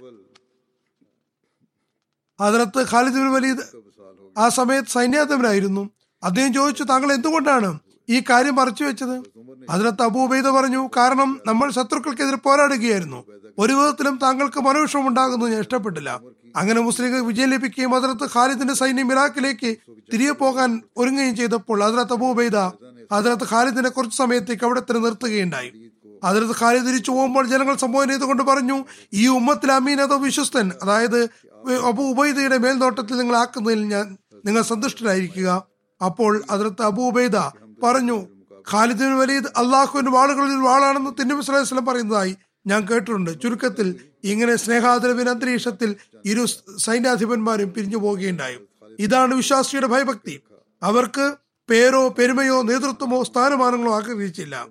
[2.40, 3.64] അതിലത്ത് ഖാലിദ് ബിൻ വലീദ്
[4.38, 5.90] ആ സമയത്ത് സൈന്യാധിപനായിരുന്നു.
[6.22, 9.22] അദ്ദേഹം ചോദിച്ചു താങ്കൾ എന്തുകൊണ്ടാണ് ഈ കാര്യം മറച്ചു വെച്ചത്?
[9.70, 13.24] അതിനകത്ത് അബൂബൈദ പറഞ്ഞു കാരണം നമ്മൾ ശത്രുക്കൾക്കെതിരെ പോരാടുകയായിരുന്നു.
[13.58, 16.20] ഒരു വിധത്തിലും താങ്കൾക്ക് മനോവിഷം ഉണ്ടാകുന്നത് ഞാൻ ഇഷ്ടപ്പെട്ടില്ല.
[16.56, 19.76] അങ്ങനെ മുസ്ലിങ്ങൾക്ക് വിജയം ലഭിക്കുകയും അതിനകത്ത് ഖാലിദിന്റെ സൈന്യം ഇറാഖിലേക്ക്
[20.12, 22.56] തിരികെ പോകാൻ ഒരുങ്ങുകയും ചെയ്തപ്പോൾ അതിനകത്ത് അബൂബൈദ
[23.12, 25.70] അതിനകത്ത് ഖാലിദിനെ കുറച്ച് സമയത്തേക്ക് അവിടെ തന്നെ നിർത്തുകയുണ്ടായി.
[26.24, 30.72] അതിനകത്ത് കാലി തിരിച്ചു പോകുമ്പോൾ ജനങ്ങൾ സംബോധന ചെയ്തുകൊണ്ട് പറഞ്ഞു ഈ ഉമ്മത്തിൽ അമീൻ അതോ വിശ്വസ്തൻ?
[30.82, 31.20] അതായത്
[31.86, 35.66] അബു ഉബൈദയുടെ മേൽനോട്ടത്തിൽ നിങ്ങൾ ആക്കുന്നതിൽ ഞാൻ നിങ്ങൾ സന്തുഷ്ടരായിരിക്കുക.
[36.04, 37.36] അപ്പോൾ അതിർത്ത് അബു ഉബൈദ
[37.82, 38.26] പറഞ്ഞു
[38.72, 43.42] ഖാലിദിൻ വലീദ് അള്ളാഹുവിന്റെ വാളുകളിൽ വാളാണെന്ന് തിന്നുബി സ്വലൈഹി വസല്ലം പറയുന്നതായി ഞാൻ കേട്ടിട്ടുണ്ട്.
[43.42, 46.46] ചുരുക്കത്തിൽ ഇങ്ങനെ സ്നേഹാദരവിന് അന്തരീക്ഷത്തിൽ ഇരു
[46.78, 48.58] സൈന്യാധിപന്മാരും പിരിഞ്ഞു പോവുകയുണ്ടായി.
[48.98, 50.40] ഇതാണ് വിശ്വാസിയുടെ ഭയഭക്തി.
[50.82, 51.34] അവർക്ക്
[51.70, 54.66] പേരോ പെരുമയോ നേതൃത്വമോ സ്ഥാനമാനങ്ങളോ ആഗ്രഹിച്ചില്ല.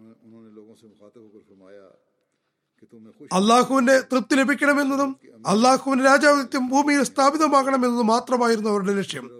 [3.34, 9.32] അള്ളാഹുവിന്റെ തൃപ്തി ലഭിക്കണമെന്നതും അള്ളാഹുവിന്റെ രാജാവിത്യം ഭൂമിയിൽ സ്ഥാപിതമാകണമെന്നതും മാത്രമായിരുന്നു അവരുടെ ലക്ഷ്യം.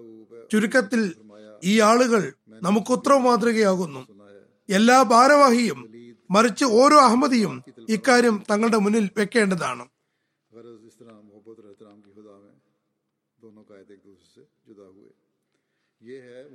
[0.52, 1.16] ചുരുക്കത്തിൽ
[1.64, 4.08] ഈ ആളുകൾ നമുക്ക് ഉത്തരവ് മാതൃകയാകുന്നു.
[4.70, 5.94] എല്ലാ ഭാരവാഹിയും
[6.32, 9.88] മറിച്ച് ഓരോ അഹമ്മദിയും ഇക്കാര്യം തങ്ങളുടെ മുന്നിൽ വെക്കേണ്ടതാണ്.
[16.02, 16.48] یہ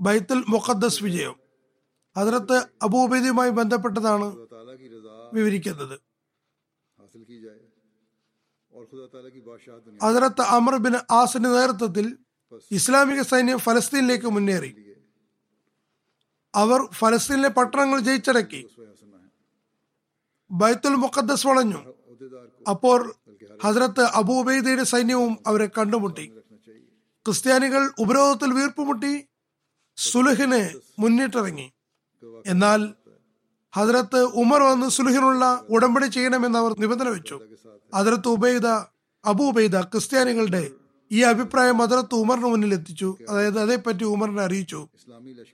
[0.00, 1.34] ബൈത്തുൽ മുഖദ്ദസ് വിജയം.
[2.16, 4.24] ഹജറത്ത് അബൂബൈദിയുമായി ബന്ധപ്പെട്ടതാണ്
[5.34, 6.00] വിവരിക്കുന്നത്.
[10.02, 12.18] ഹജറത്ത് അമർ ബിൻ ആസിന്റെ നേതൃത്വത്തിൽ
[12.70, 14.96] ഇസ്ലാമിക സൈന്യം ഫലസ്തീനിലേക്ക് മുന്നേറി.
[16.54, 18.66] അവർ ഫലസ്തീനിലെ പട്ടണങ്ങൾ ജയിച്ചടക്കി.
[20.50, 21.94] ബൈത്തുൽ മുഖദ്ദസ് വളഞ്ഞു.
[22.70, 23.14] അപ്പോൾ
[23.62, 26.41] ഹസരത്ത് അബൂബൈദിയുടെ സൈന്യവും അവരെ കണ്ടുമുട്ടി.
[27.26, 29.28] ക്രിസ്ത്യാനികൾ ഉപരോധത്തിൽ വീർപ്പുമുട്ടി
[29.96, 30.60] സുലുഹിന്
[30.98, 31.72] മുന്നിട്ടിറങ്ങി.
[32.46, 32.94] എന്നാൽ
[33.74, 37.40] ഹജരത്ത് ഉമർ വന്ന് സുലഹിനുള്ള ഉടമ്പടി ചെയ്യണമെന്ന് അവർ നിബന്ധന വെച്ചു.
[37.94, 38.66] ഹദ്രത്ത് ഉബൈദ
[39.24, 40.70] അബു ഉബൈദ ക്രിസ്ത്യാനികളുടെ
[41.12, 43.16] ഈ അഭിപ്രായം ഹദ്രത്ത് ഉമറിന് മുന്നിൽ എത്തിച്ചു.
[43.28, 44.88] അതായത് അതേപ്പറ്റി ഉമറിനെ അറിയിച്ചു.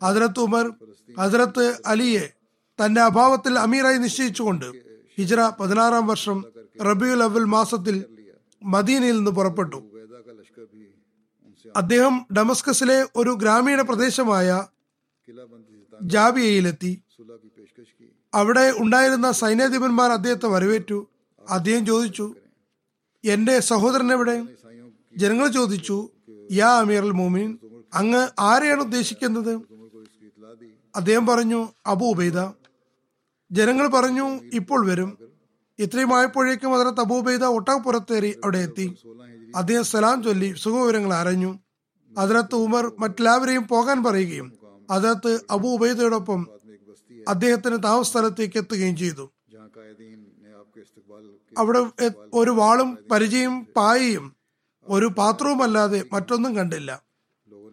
[0.03, 0.73] ഹദ്രത്ത് ഉമർ
[1.19, 2.33] ഹദ്രത്ത് അലിയെ
[2.79, 4.67] തന്റെ അഭാവത്തിൽ അമീറായി നിശ്ചയിച്ചുകൊണ്ട്
[5.19, 6.45] ഹിജറ പതിനാറാം വർഷം
[6.87, 7.97] റബിയുൽ അവൽ മാസത്തിൽ
[8.63, 9.98] മദീനയിൽ നിന്ന് പുറപ്പെട്ടു.
[11.77, 14.67] അദ്ദേഹം ഡമസ്കസിലെ ഒരു ഗ്രാമീണ പ്രദേശമായ
[16.03, 17.03] ജാബിയയിലെത്തി.
[18.35, 21.07] അവിടെ ഉണ്ടായിരുന്ന സൈന്യാധിപന്മാർ അദ്ദേഹത്തെ വരവേറ്റു.
[21.51, 22.35] അദ്ദേഹം ചോദിച്ചു
[23.25, 24.47] എന്റെ സഹോദരൻ എവിടെ?
[25.17, 26.09] ജനങ്ങൾ ചോദിച്ചു
[26.53, 27.59] യാ അമീർ അൽ മോമിൻ
[27.95, 29.61] അങ്ങ് ആരെയാണ് ഉദ്ദേശിക്കുന്നത്?
[30.97, 32.39] അദ്ദേഹം പറഞ്ഞു അബു ഉബൈദ.
[33.53, 35.19] ജനങ്ങൾ പറഞ്ഞു ഇപ്പോൾ വരും.
[35.79, 38.87] ഇത്രയുമായപ്പോഴേക്കും അതിനെ അബൂബൈദ ഒട്ടകപ്പുറത്തേറി അവിടെ എത്തി.
[39.57, 41.59] അദ്ദേഹം സലാം ചൊല്ലി സുഖവിവരങ്ങൾ അറിഞ്ഞു.
[42.19, 44.53] അതിനകത്ത് ഉമർ മറ്റെല്ലാവരെയും പോകാൻ പറയുകയും
[44.91, 46.47] അതിനകത്ത് അബൂ ഉബൈദയോടൊപ്പം
[47.29, 49.33] അദ്ദേഹത്തിന് താമസസ്ഥലത്തേക്ക് എത്തുകയും ചെയ്തു.
[51.59, 51.81] അവിടെ
[52.35, 54.37] ഒരു വാളും പരിചയം പായയും
[54.87, 57.03] ഒരു പാത്രവുമല്ലാതെ മറ്റൊന്നും കണ്ടില്ല.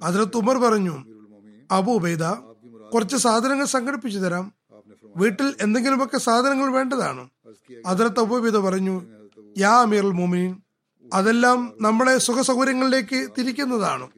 [0.03, 0.95] അതിനകത്ത് ഉമർ പറഞ്ഞു
[1.71, 2.23] അബു ഉബൈദ
[2.93, 4.53] കുറച്ച് സാധനങ്ങൾ സംഘടിപ്പിച്ചു തരാം.
[5.17, 7.34] വീട്ടിൽ എന്തെങ്കിലുമൊക്കെ സാധനങ്ങൾ വേണ്ടതാണ്.
[7.85, 9.01] അതിർത്ത ഉപവിധ പറഞ്ഞു
[9.57, 10.61] യാ അമീർ മോമിനിൻ
[11.13, 14.09] അതെല്ലാം നമ്മളെ സുഖസൗകര്യങ്ങളിലേക്ക് തിരിക്കുന്നതാണ്.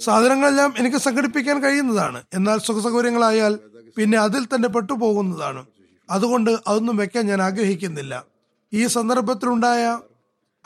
[0.00, 2.24] സാധനങ്ങളെല്ലാം എനിക്ക് സംഘടിപ്പിക്കാൻ കഴിയുന്നതാണ്.
[2.34, 3.58] എന്നാൽ സുഖസൗകര്യങ്ങളായാൽ
[3.96, 5.66] പിന്നെ അതിൽ തന്നെ പെട്ടുപോകുന്നതാണ്.
[6.10, 8.26] അതുകൊണ്ട് അതൊന്നും വെക്കാൻ ഞാൻ ആഗ്രഹിക്കുന്നില്ല.
[8.72, 10.00] ഈ സന്ദർഭത്തിലുണ്ടായ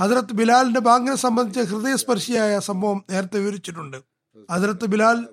[0.01, 3.97] അതിർത്ത് ബിലാലിന്റെ ബാങ്കിനെ സംബന്ധിച്ച ഹൃദയസ്പർശിയായ സംഭവം നേരത്തെ വിവരിച്ചിട്ടുണ്ട്.
[4.51, 5.29] അതിർത്ത് ബിലാൽ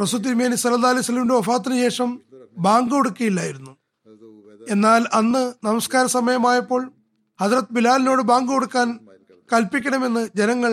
[0.00, 2.20] റസുദ്ദീൻ സലദ് അലൈഹി സ്വലമിന്റെ വഫാത്തിന് ശേഷം
[2.58, 3.72] ബാങ്ക് കൊടുക്കുകയില്ലായിരുന്നു.
[4.68, 6.92] എന്നാൽ അന്ന് നമസ്കാര സമയമായപ്പോൾ
[7.40, 8.88] ഹജറത് ബിലാലിനോട് ബാങ്ക് കൊടുക്കാൻ
[9.52, 10.72] കൽപ്പിക്കണമെന്ന് ജനങ്ങൾ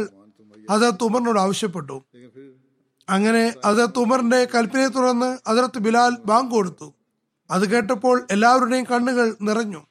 [0.71, 2.06] ഹജറത്ത് ഉമറിനോട് ആവശ്യപ്പെട്ടു.
[3.10, 6.93] അങ്ങനെ ഹജറത്ത് ഉമറിന്റെ കൽപ്പനയെ തുടർന്ന് ഹജറത്ത് ബിലാൽ ബാങ്ക് കൊടുത്തു.
[7.52, 9.82] അത് കേട്ടപ്പോൾ എല്ലാവരുടെയും കണ്ണുകൾ നിറഞ്ഞു.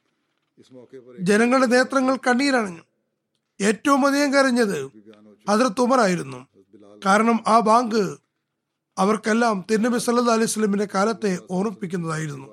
[1.21, 2.83] ജനങ്ങളുടെ നേത്രങ്ങൾ കണ്ണീരണഞ്ഞു.
[3.61, 4.79] ഏറ്റവും അധികം കരഞ്ഞത്
[5.51, 6.47] ഹജറത്ത് ഉമറായിരുന്നു.
[7.07, 8.03] കാരണം ആ ബാങ്ക്
[8.99, 12.47] അവർക്കെല്ലാം തിരുനബി സല്ലാ അലൈഹി സ്വലമിന്റെ കാലത്തെ ഓർമ്മിപ്പിക്കുന്നതായിരുന്നു.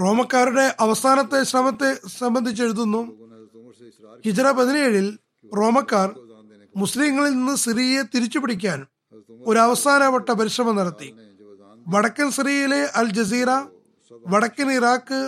[0.00, 3.02] റോമക്കാരുടെ അവസാനത്തെ ശ്രമത്തെ സംബന്ധിച്ച് എഴുതുന്നു.
[4.24, 5.06] ഹിജറ പതിനേഴിൽ
[5.56, 6.08] റോമക്കാർ
[6.76, 8.86] മുസ്ലിങ്ങളിൽ നിന്ന് സിറിയയെ തിരിച്ചുപിടിക്കാൻ
[9.46, 11.08] ഒരു അവസാനവട്ട പരിശ്രമം നടത്തി.
[11.88, 13.50] വടക്കൻ സിറിയയിലെ അൽ ജസീറ
[14.26, 15.20] വടക്കൻ ഇറാഖ്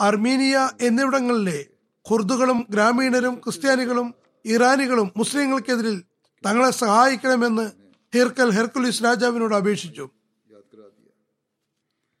[0.00, 1.58] അർമീനിയ എന്നിവിടങ്ങളിലെ
[2.06, 5.96] ഖുർദുകളും ഗ്രാമീണരും ക്രിസ്ത്യാനികളും ഇറാനികളും മുസ്ലിങ്ങൾക്കെതിരിൽ
[6.46, 7.70] തങ്ങളെ സഹായിക്കണമെന്ന്
[8.14, 10.08] ഹിർക്കൽ ഹെർക്കുലിസ് രാജാവിനോട് അപേക്ഷിച്ചു.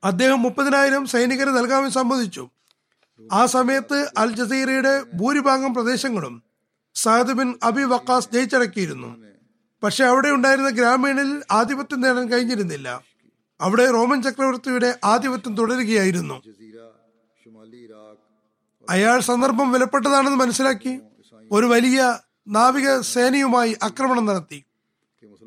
[0.04, 2.48] അദ്ദേഹം മുപ്പതിനായിരം സൈനികരെ നൽകാമെന്ന് സമ്മതിച്ചു.
[3.32, 6.42] ആ സമയത്ത് അൽ ജസീറയുടെ ഭൂരിഭാഗം പ്രദേശങ്ങളും
[6.94, 9.16] സഹദ് ബിൻ അബി വക്കാസ് ജയിച്ചടക്കിയിരുന്നു.
[9.82, 13.02] പക്ഷെ അവിടെ ഉണ്ടായിരുന്ന ഗ്രാമീണിൽ ആധിപത്യം നേടാൻ കഴിഞ്ഞിരുന്നില്ല.
[13.60, 16.42] അവിടെ റോമൻ ചക്രവർത്തിയുടെ ആധിപത്യം തുടരുകയായിരുന്നു.
[18.90, 21.00] അയാൾ സന്ദർഭം വിലപ്പെട്ടതാണെന്ന് മനസ്സിലാക്കി
[21.52, 24.64] ഒരു വലിയ നാവികസേനയുമായി ആക്രമണം നടത്തി.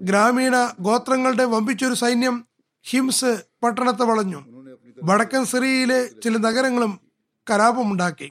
[0.01, 2.35] ഗ്രാമീണ ഗോത്രങ്ങളുടെ വമ്പിച്ചൊരു സൈന്യം
[2.83, 3.31] ഹിംസ്
[3.63, 4.39] പട്ടണത്തെ വളഞ്ഞു.
[5.03, 6.99] വടക്കൻ സിറിയയിലെ ചില നഗരങ്ങളും
[7.49, 8.29] കലാപമുണ്ടാക്കി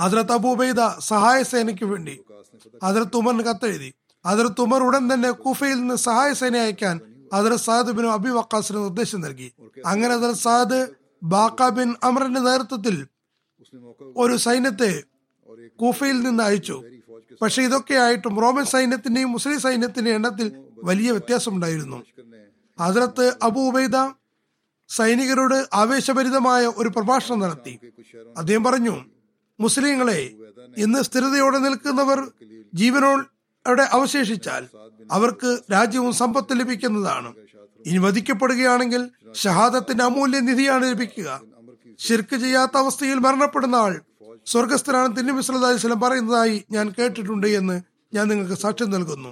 [0.00, 2.14] അതിർത്ത് അബൂബൈദ സഹായ സേനയ്ക്ക് വേണ്ടി
[2.82, 3.94] അതിർത്ത് ഉമറിന് കത്തെഴുതി.
[4.24, 7.00] അതിർത്ത് ഉമർ ഉടൻ തന്നെ കുഫയിൽ നിന്ന് സഹായ സേന അയക്കാൻ
[7.32, 9.48] അതിർ സാദ് ബിൻ അബി വക്കാസിന് നിർദ്ദേശം നൽകി.
[9.86, 10.80] അങ്ങനെ അതിർ സാദ്
[11.22, 12.96] ബാക്ക ബിൻ അമറിന്റെ നേതൃത്വത്തിൽ
[14.16, 14.92] ഒരു സൈന്യത്തെ
[15.80, 16.76] കൂഫയിൽ നിന്ന് അയച്ചു.
[17.42, 20.48] പക്ഷെ ഇതൊക്കെ ആയിട്ടും റോമൻ സൈന്യത്തിന്റെയും മുസ്ലിം സൈന്യത്തിന്റെയും എണ്ണത്തിൽ
[20.88, 21.98] വലിയ വ്യത്യാസമുണ്ടായിരുന്നു.
[22.78, 23.96] അതിലത്ത് അബു ഉബൈദ
[24.90, 27.74] സൈനികരോട് ആവേശഭരിതമായ ഒരു പ്രഭാഷണം നടത്തി.
[28.40, 28.94] അദ്ദേഹം പറഞ്ഞു
[29.60, 30.20] മുസ്ലിങ്ങളെ
[30.84, 32.18] ഇന്ന് സ്ഥിരതയോടെ നിൽക്കുന്നവർ
[32.80, 34.62] ജീവനോടെ അവശേഷിച്ചാൽ
[35.16, 37.30] അവർക്ക് രാജ്യവും സമ്പത്ത് ലഭിക്കുന്നതാണ്.
[37.86, 39.02] ഇനി വധിക്കപ്പെടുകയാണെങ്കിൽ
[39.42, 41.28] ഷഹാദത്തിന്റെ അമൂല്യ നിധിയാണ് ലഭിക്കുക.
[42.06, 43.94] ശിർക്ക് ചെയ്യാത്ത അവസ്ഥയിൽ മരണപ്പെടുന്ന ആൾ
[44.50, 47.76] സ്വർഗസ്ഥനാണ് തിരുനബി സല്ലല്ലാഹു അലൈഹി വസല്ലം പറയുന്നതായി ഞാൻ കേട്ടിട്ടുണ്ട് എന്ന്
[48.14, 49.30] ഞാൻ നിങ്ങൾക്ക് സാക്ഷ്യം നൽകുന്നു.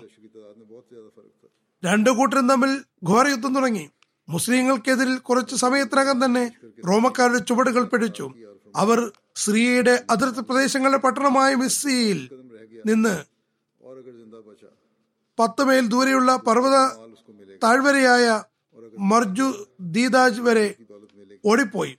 [1.83, 2.73] രണ്ടു കൂട്ടരും തമ്മിൽ
[3.11, 3.85] ഘോരയുദ്ധം തുടങ്ങി.
[4.29, 6.45] മുസ്ലിങ്ങൾക്കെതിരിൽ കുറച്ചു സമയത്തിനകം തന്നെ
[6.89, 8.27] റോമക്കാരുടെ ചുവടുകൾ പിടിച്ചു.
[8.83, 8.99] അവർ
[9.43, 12.19] സ്ത്രീയുടെ അതിർത്തി പ്രദേശങ്ങളുടെ പട്ടണമായ മിസ്സിയിൽ
[12.89, 13.15] നിന്ന്
[15.39, 16.77] പത്ത് മൈൽ ദൂരെയുള്ള പർവത
[17.65, 18.27] താഴ്വരയായ
[19.13, 19.49] മർജു
[19.97, 20.67] ദീദാജ് വരെ
[21.45, 21.95] ഓടിപ്പോയി.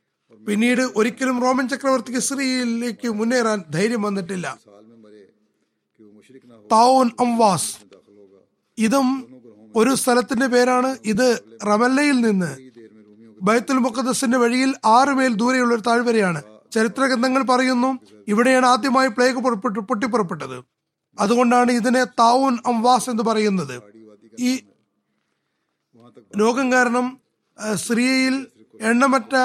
[0.50, 4.60] പിന്നീട് ഒരിക്കലും റോമൻ ചക്രവർത്തിക്ക് സിറിയയിലേക്ക് മുന്നേറാൻ ധൈര്യം വന്നിട്ടില്ല.
[7.20, 7.78] അംവാസ്.
[8.78, 9.28] ഇതും
[9.76, 10.98] ഒരു സ്ഥലത്തിന്റെ പേരാണ്.
[11.06, 12.70] ഇത് റമല്ലയിൽ നിന്ന്
[13.42, 20.64] ബൈത്തുൽ മുഖദ്സിന്റെ വഴിയിൽ ആറ് മേൽ ദൂരെയുള്ള ഒരു താഴ്വരയാണ് ചരിത്ര ഗ്രന്ഥങ്ങൾ പറയുന്നു ഇവിടെയാണ് ആദ്യമായി പ്ലേഗ് പൊട്ടിപ്പുറപ്പെട്ടത്.
[21.20, 23.82] അതുകൊണ്ടാണ് ഇതിനെ താവുൻ അംവാസ് എന്ന് പറയുന്നത്.
[24.40, 24.60] ഈ
[26.40, 27.18] രോഗം കാരണം
[27.76, 28.48] സിറിയയിൽ
[28.82, 29.36] എണ്ണമറ്റ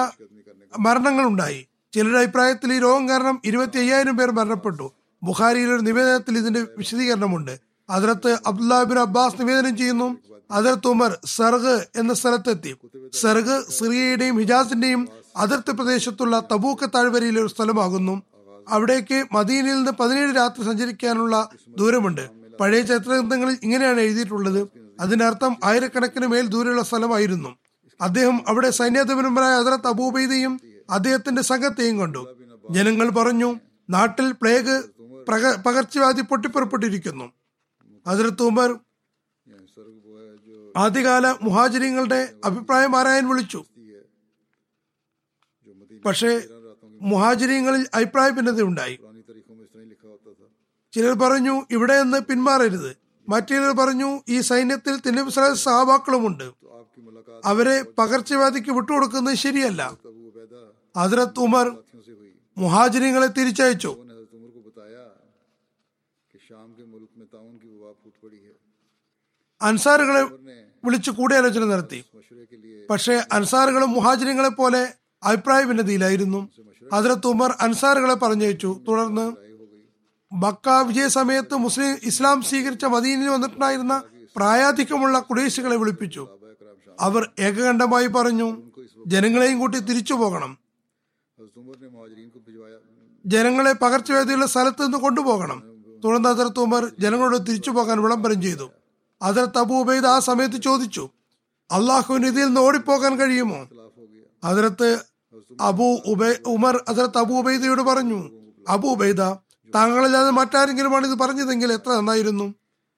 [0.79, 4.93] മരണങ്ങൾ ഉണ്ടായി ചിലരുടെ അഭിപ്രായത്തിൽ ഈ രോഗം കാരണം ഇരുപത്തി അയ്യായിരം പേർ മരണപ്പെട്ടു.
[5.23, 7.61] ബുഖാരിയിലെ ഒരു നിവേദനത്തിൽ ഇതിന്റെ വിശദീകരണമുണ്ട്.
[7.91, 10.19] അതിർത്ത് അബ്ദുല്ലാബിൻ അബ്ബാസ് നിവേദനം ചെയ്യുന്നു.
[10.51, 12.75] അതിർത്ത് ഉമർ സർഗ് എന്ന സ്ഥലത്തെത്തി.
[13.21, 18.23] സർഗ് സിറിയയുടെയും ഹിജാസിന്റെയും അതിർത്തി പ്രദേശത്തുള്ള തബൂക്ക താഴ്വരയിലെ ഒരു സ്ഥലമാകുന്നു.
[18.69, 22.31] അവിടേക്ക് മദീനിൽ നിന്ന് പതിനേഴ് രാത്രി സഞ്ചരിക്കാനുള്ള ദൂരമുണ്ട്.
[22.61, 24.69] പഴയ ചരിത്രഗ്രന്ഥങ്ങളിൽ ഇങ്ങനെയാണ് എഴുതിയിട്ടുള്ളത്.
[25.01, 27.49] അതിനർത്ഥം ആയിരക്കണക്കിന് മേൽ ദൂരെയുള്ള സ്ഥലമായിരുന്നു.
[28.01, 32.23] അദ്ദേഹം അവിടെ സൈന്യാധിപനുമായ ഹസരത്ത് അബൂബൈദയും അദ്ദേഹത്തിന്റെ സംഘത്തെയും കണ്ടു.
[32.71, 34.83] ജനങ്ങൾ പറഞ്ഞു നാട്ടിൽ പ്ലേഗ്
[35.67, 37.33] പകർച്ചവ്യാധി പൊട്ടിപ്പുറപ്പെട്ടിരിക്കുന്നു.
[38.09, 38.79] ഹസരത്ത് ഉമർ
[40.77, 43.65] ആദ്യകാല മുഹാജിരിങ്ങളുടെ അഭിപ്രായം ആരായാൻ വിളിച്ചു.
[46.05, 46.43] പക്ഷേ
[47.03, 48.99] മുഹാജിരിങ്ങളിൽ അഭിപ്രായ ഭിന്നതയുണ്ടായി
[50.93, 52.97] ചിലർ പറഞ്ഞു ഇവിടെ നിന്ന് പിന്മാറരുത്.
[53.29, 56.45] മറ്റു ചിലർ പറഞ്ഞു ഈ സൈന്യത്തിൽ തിരുവിശ്രാസ് സഹാബാക്കളുമുണ്ട്
[57.45, 59.83] അവരെ പകർച്ചവ്യാധിക്ക് വിട്ടുകൊടുക്കുന്നത് ശരിയല്ല.
[60.97, 61.67] അതിരത്ത് ഉമർ
[62.59, 63.97] മുഹാജിനികളെ തിരിച്ചയച്ചു.
[69.63, 70.23] അൻസാറുകളെ
[70.85, 72.05] വിളിച്ചു കൂടിയാലോചന നടത്തി.
[72.91, 76.49] പക്ഷേ അൻസാറുകളും മുഹാജിനികളെ പോലെ അഭിപ്രായ ഭിന്നതയിലായിരുന്നു
[76.93, 78.81] അതിരത്ത് ഉമർ അൻസാറുകളെ പറഞ്ഞയച്ചു.
[78.89, 79.27] തുടർന്ന്
[80.33, 84.03] മക്ക വിജയ സമയത്ത് മുസ്ലിം ഇസ്ലാം സ്വീകരിച്ച മദീനിൽ വന്നിട്ടുണ്ടായിരുന്ന
[84.37, 86.29] പ്രായാധിക്യമുള്ള കുടേശികളെ വിളിപ്പിച്ചു.
[87.01, 88.63] അവർ ഏകകണ്ഠമായി പറഞ്ഞു
[89.07, 90.59] ജനങ്ങളെയും കൂട്ടി തിരിച്ചു പോകണം.
[93.27, 95.63] ജനങ്ങളെ പകർച്ചവ്യാധിയുള്ള സ്ഥലത്ത് നിന്ന് കൊണ്ടുപോകണം.
[96.05, 98.71] തുടർന്ന് അതിർത്ത് ഉമർ ജനങ്ങളോട് തിരിച്ചു പോകാൻ വിളംബരം ചെയ്തു.
[99.23, 101.11] അതിർത്ത് അബു ഉബൈദ് ആ സമയത്ത് ചോദിച്ചു
[101.73, 103.69] അള്ളാഹുവിന് ഇതിൽ നിന്ന് ഓടിപ്പോകാൻ കഴിയുമോ?
[104.45, 104.99] അതിർത്ത്
[105.61, 108.31] അബു ഉബൈ ഉമർ അതിർത്ത് അബു ഉബൈദയോട് പറഞ്ഞു
[108.69, 109.21] അബു ഉബൈദ
[109.75, 112.55] താങ്കളില്ലാതെ മറ്റാരെങ്കിലുമാണ് ഇത് പറഞ്ഞതെങ്കിൽ എത്ര നന്നായിരുന്നു?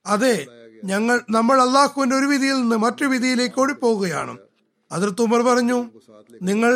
[0.07, 0.47] അതെ
[0.83, 4.35] ഞങ്ങൾ നമ്മൾ അള്ളാഹുവിന്റെ ഒരു വിധിയിൽ നിന്ന് മറ്റു വിധിയിലേക്ക് ഓടിപ്പോവുകയാണ്
[4.91, 5.79] അതിർത്ത് ഉമർ പറഞ്ഞു
[6.43, 6.73] നിങ്ങൾ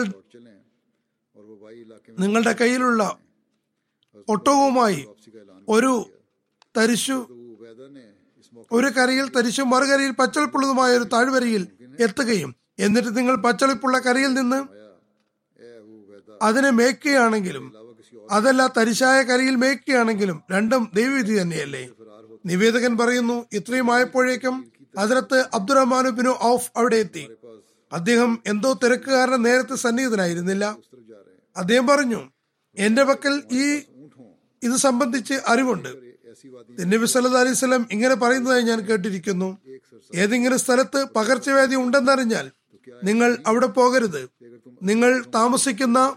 [2.18, 3.02] നിങ്ങളുടെ കയ്യിലുള്ള
[4.28, 5.00] ഒട്ടകവുമായി
[5.68, 5.92] ഒരു
[6.74, 7.18] തരിശു
[8.70, 11.62] ഒരു കരയിൽ തരിശും മറുകരയിൽ പച്ചളിപ്പുള്ളതുമായ ഒരു താഴ്വരയിൽ
[11.98, 14.60] എത്തുകയും എന്നിട്ട് നിങ്ങൾ പച്ചളിപ്പുള്ള കരയിൽ നിന്ന്
[16.40, 17.64] അതിനെ മേക്കുകയാണെങ്കിലും
[18.28, 21.82] അതല്ല തരിശായ കരയിൽ മേക്കുകയാണെങ്കിലും രണ്ടും ദൈവവിധി തന്നെയല്ലേ?
[22.46, 27.28] നിവേദകൻ പറയുന്നു ഇത്രയുമായപ്പോഴേക്കും അതിലത്ത് അബ്ദുറഹ്മാൻ ബിനു ഔഫ് അവിടെ എത്തി.
[27.92, 30.78] അദ്ദേഹം എന്തോ തിരക്കുകാരനെ നേരത്തെ സന്നിഹിതനായിരുന്നില്ല.
[31.56, 32.30] അദ്ദേഹം പറഞ്ഞു
[32.76, 33.80] എന്റെ പക്കൽ ഈ
[34.62, 35.88] ഇത് സംബന്ധിച്ച് അറിവുണ്ട്.
[36.80, 39.58] നബി സല്ലു അലൈഹി സ്വലം ഇങ്ങനെ പറയുന്നതായി ഞാൻ കേട്ടിരിക്കുന്നു.
[40.14, 42.50] ഏതെങ്കിലും സ്ഥലത്ത് പകർച്ചവ്യാധി ഉണ്ടെന്നറിഞ്ഞാൽ
[43.04, 44.28] നിങ്ങൾ അവിടെ പോകരുത്.
[44.82, 46.16] നിങ്ങൾ താമസിക്കുന്ന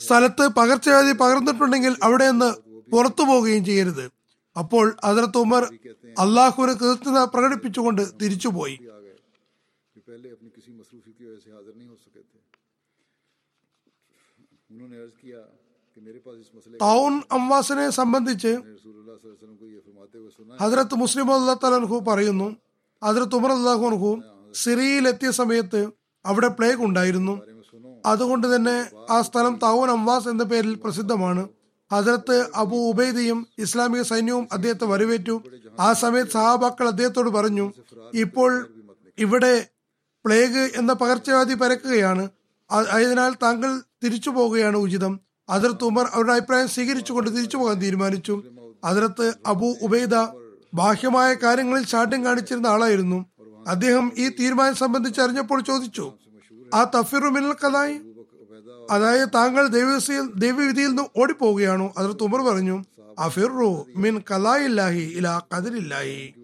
[0.00, 4.10] സ്ഥലത്ത് പകർച്ചവ്യാധി പകർന്നിട്ടുണ്ടെങ്കിൽ അവിടെ നിന്ന് പുറത്തു പോവുകയും ചെയ്യരുത്.
[4.58, 5.64] അപ്പോൾ അതിർത്ത് ഉമർ
[6.18, 8.78] അള്ളാഹുവിന് കൃത്യത പ്രകടിപ്പിച്ചുകൊണ്ട് തിരിച്ചുപോയി.
[16.80, 18.52] ടൗൺ അംവാസിനെ സംബന്ധിച്ച്
[20.60, 22.56] ഹജ്രത്ത് മുസ്ലിം അള്ളാഹ് പറയുന്നു
[23.04, 24.22] ഹജ്രത്ത് ഉമർ അള്ളാഹുഹു
[24.54, 25.90] സിറിയയിലെത്തിയ സമയത്ത്
[26.26, 27.42] അവിടെ പ്ലേഗ് ഉണ്ടായിരുന്നു.
[28.06, 31.55] അതുകൊണ്ട് തന്നെ ആ സ്ഥലം തൗൻ അംവാസ് എന്ന പേരിൽ പ്രസിദ്ധമാണ്.
[31.92, 35.42] ഹസരത്ത് അബു ഉബൈദയും ഇസ്ലാമിക സൈന്യവും അദ്ദേഹത്തെ വരവേറ്റു.
[35.80, 37.72] ആ സമയത്ത് സഹാബാക്കൾ അദ്ദേഹത്തോട് പറഞ്ഞു
[38.14, 38.68] ഇപ്പോൾ
[39.18, 39.66] ഇവിടെ
[40.24, 42.28] പ്ലേഗ് എന്ന പകർച്ചവ്യാധി പരക്കുകയാണ്.
[42.92, 45.20] ആയതിനാൽ താങ്കൾ തിരിച്ചു പോവുകയാണ് ഉചിതം.
[45.48, 48.42] അതിർത്ത് ഉമർ അവരുടെ അഭിപ്രായം സ്വീകരിച്ചുകൊണ്ട് തിരിച്ചു പോകാൻ തീരുമാനിച്ചു.
[48.84, 50.14] അതിർത്ത് അബു ഉബൈദ
[50.74, 53.26] ബാഹ്യമായ കാര്യങ്ങളിൽ ചാട്ടം കാണിച്ചിരുന്ന ആളായിരുന്നു.
[53.68, 56.12] അദ്ദേഹം ഈ തീരുമാനം സംബന്ധിച്ച് അറിഞ്ഞപ്പോൾ ചോദിച്ചു
[56.74, 57.98] ആ തഫീറുമിനൽ കഥായി
[58.90, 61.94] അതായത് താങ്കൾ ദൈവസ്ഥയിൽ ദൈവവിധിയിൽ നിന്ന് ഓടിപ്പോവുകയാണോ?
[61.98, 62.84] അതിൽ തുമർ പറഞ്ഞു
[63.18, 66.34] അഫിറു മിൻ കലായില്ലാഹി ഇല കതിരില്ലായി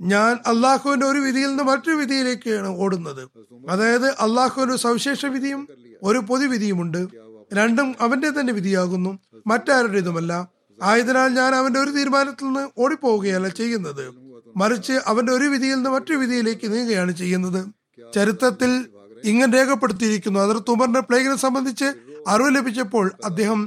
[0.00, 3.28] ഞാൻ അള്ളാഹുവിന്റെ ഒരു വിധിയിൽ നിന്ന് മറ്റൊരു വിധിയിലേക്കാണ് ഓടുന്നത്.
[3.68, 5.68] അതായത് അള്ളാഹുവിന്റെ സവിശേഷ വിധിയും
[6.02, 7.06] ഒരു പൊതുവിധിയുമുണ്ട്
[7.52, 10.48] രണ്ടും അവന്റെ തന്നെ വിധിയാകുന്നു മറ്റാരുടേതുമല്ല.
[10.82, 14.14] ആയതിനാൽ ഞാൻ അവന്റെ ഒരു തീരുമാനത്തിൽ നിന്ന് ഓടിപ്പോവുകയല്ല ചെയ്യുന്നത്.
[14.56, 17.66] മറിച്ച് അവന്റെ ഒരു വിധിയിൽ നിന്ന് മറ്റൊരു വിധിയിലേക്ക് നീങ്ങുകയാണ് ചെയ്യുന്നത്.
[18.14, 18.86] ചരിത്രത്തിൽ
[19.30, 20.38] ഇങ്ങനെ രേഖപ്പെടുത്തിയിരിക്കുന്നു.
[20.40, 21.88] അതിർത്ത് ഉമറിന്റെ പ്ലേഗിനെ സംബന്ധിച്ച്
[22.28, 23.60] അറിവ് ലഭിച്ചപ്പോൾ അദ്ദേഹം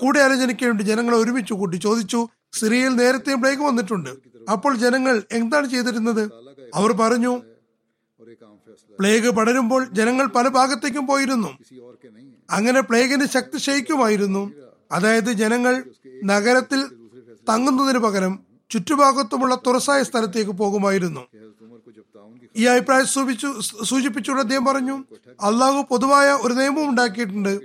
[0.00, 2.20] കൂടെ ആലോചനയ്ക്കേണ്ടി ജനങ്ങളെ ഒരുമിച്ച് കൂട്ടി ചോദിച്ചു
[2.52, 4.10] സിറിയയിൽ നേരത്തെ പ്ലേഗ് വന്നിട്ടുണ്ട്.
[4.52, 6.22] അപ്പോൾ ജനങ്ങൾ എന്താണ് ചെയ്തിരുന്നത്?
[6.74, 7.32] അവർ പറഞ്ഞു
[8.98, 11.50] പ്ലേഗ് പടരുമ്പോൾ ജനങ്ങൾ പല ഭാഗത്തേക്കും പോയിരുന്നു.
[12.50, 14.42] അങ്ങനെ പ്ലേഗിന് ശക്തി ക്ഷയിക്കുമായിരുന്നു.
[14.92, 15.84] അതായത് ജനങ്ങൾ
[16.24, 16.80] നഗരത്തിൽ
[17.50, 18.32] തങ്ങുന്നതിന് പകരം
[18.70, 21.22] ചുറ്റുഭാഗത്തുമുള്ള തുറസായ സ്ഥലത്തേക്ക് പോകുമായിരുന്നു.
[22.56, 25.04] ഈ അഭിപ്രായം സൂചിപ്പിച്ചു സൂചിപ്പിച്ചുകൊണ്ട് അദ്ദേഹം പറഞ്ഞു
[25.42, 27.60] അള്ളാഹു പൊതുവായ ഒരു നിയമം ഉണ്ടാക്കിയിട്ടുണ്ട്.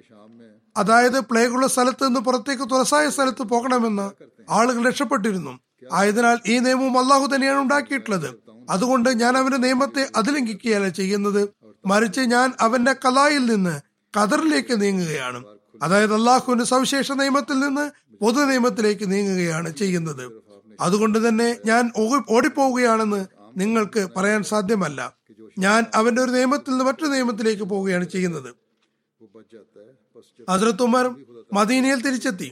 [0.77, 4.11] അതായത് പ്ലേഗുള്ള സ്ഥലത്ത് നിന്ന് പുറത്തേക്ക് തുറസായ സ്ഥലത്ത് പോകണമെന്ന്
[4.49, 5.59] ആളുകൾ രക്ഷപ്പെട്ടിരുന്നു.
[5.91, 8.29] ആയതിനാൽ ഈ നിയമവും അള്ളാഹു തന്നെയാണ് ഉണ്ടാക്കിയിട്ടുള്ളത്.
[8.69, 11.49] അതുകൊണ്ട് ഞാൻ അവന്റെ നിയമത്തെ അതിലംഘിക്കുകയല്ല ചെയ്യുന്നത്.
[11.85, 13.79] മറിച്ച് ഞാൻ അവന്റെ കലായിൽ നിന്ന്
[14.13, 15.43] കതറിലേക്ക് നീങ്ങുകയാണ്.
[15.81, 20.31] അതായത് അള്ളാഹുവിന്റെ സവിശേഷ നിയമത്തിൽ നിന്ന് പൊതു നിയമത്തിലേക്ക് നീങ്ങുകയാണ് ചെയ്യുന്നത്.
[20.79, 21.91] അതുകൊണ്ട് തന്നെ ഞാൻ
[22.29, 25.15] ഓടിപ്പോവുകയാണെന്ന് നിങ്ങൾക്ക് പറയാൻ സാധ്യമല്ല.
[25.59, 28.55] ഞാൻ അവന്റെ ഒരു നിയമത്തിൽ നിന്ന് മറ്റൊരു നിയമത്തിലേക്ക് പോവുകയാണ് ചെയ്യുന്നത്.
[30.49, 31.15] ഹസ്രത്ത് ഉമർ
[31.53, 32.51] മദീനയിൽ തിരിച്ചെത്തി.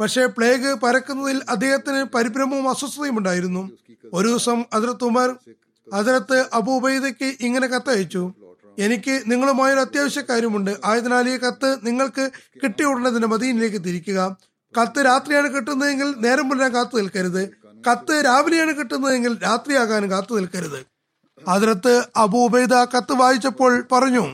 [0.00, 3.70] പക്ഷേ പ്ലേഗ് പരക്കുന്നതിൽ അദ്ദേഹത്തിന് പരിഭ്രമവും അസ്വസ്ഥതയും ഉണ്ടായിരുന്നു.
[4.12, 5.36] ഒരു ദിവസം ഹസ്രത്ത് ഉമർ
[5.94, 8.32] ഹസ്രത്ത് അബൂബൈദയ്ക്ക് ഇങ്ങനെ കത്തയച്ചു
[8.78, 10.76] എനിക്ക് നിങ്ങളുമായി ഒരു അത്യാവശ്യ കാര്യമുണ്ട്.
[10.84, 12.30] ആയതിനാൽ ഈ കത്ത് നിങ്ങൾക്ക്
[12.64, 14.36] കിട്ടിയ ഉടനെ തന്നെ മദീനിലേക്ക് തിരിക്കുക.
[14.80, 17.50] കത്ത് രാത്രിയാണ് കിട്ടുന്നതെങ്കിൽ നേരം മുന്നേ കാത്തു നിൽക്കരുത്.
[17.86, 20.86] കത്ത് രാവിലെയാണ് കിട്ടുന്നതെങ്കിൽ രാത്രിയാകാനും കാത്തു നിൽക്കരുത്.
[21.48, 24.24] അതിലത്ത് അബൂബൈദ കത്ത് വായിച്ചപ്പോൾ പറഞ്ഞു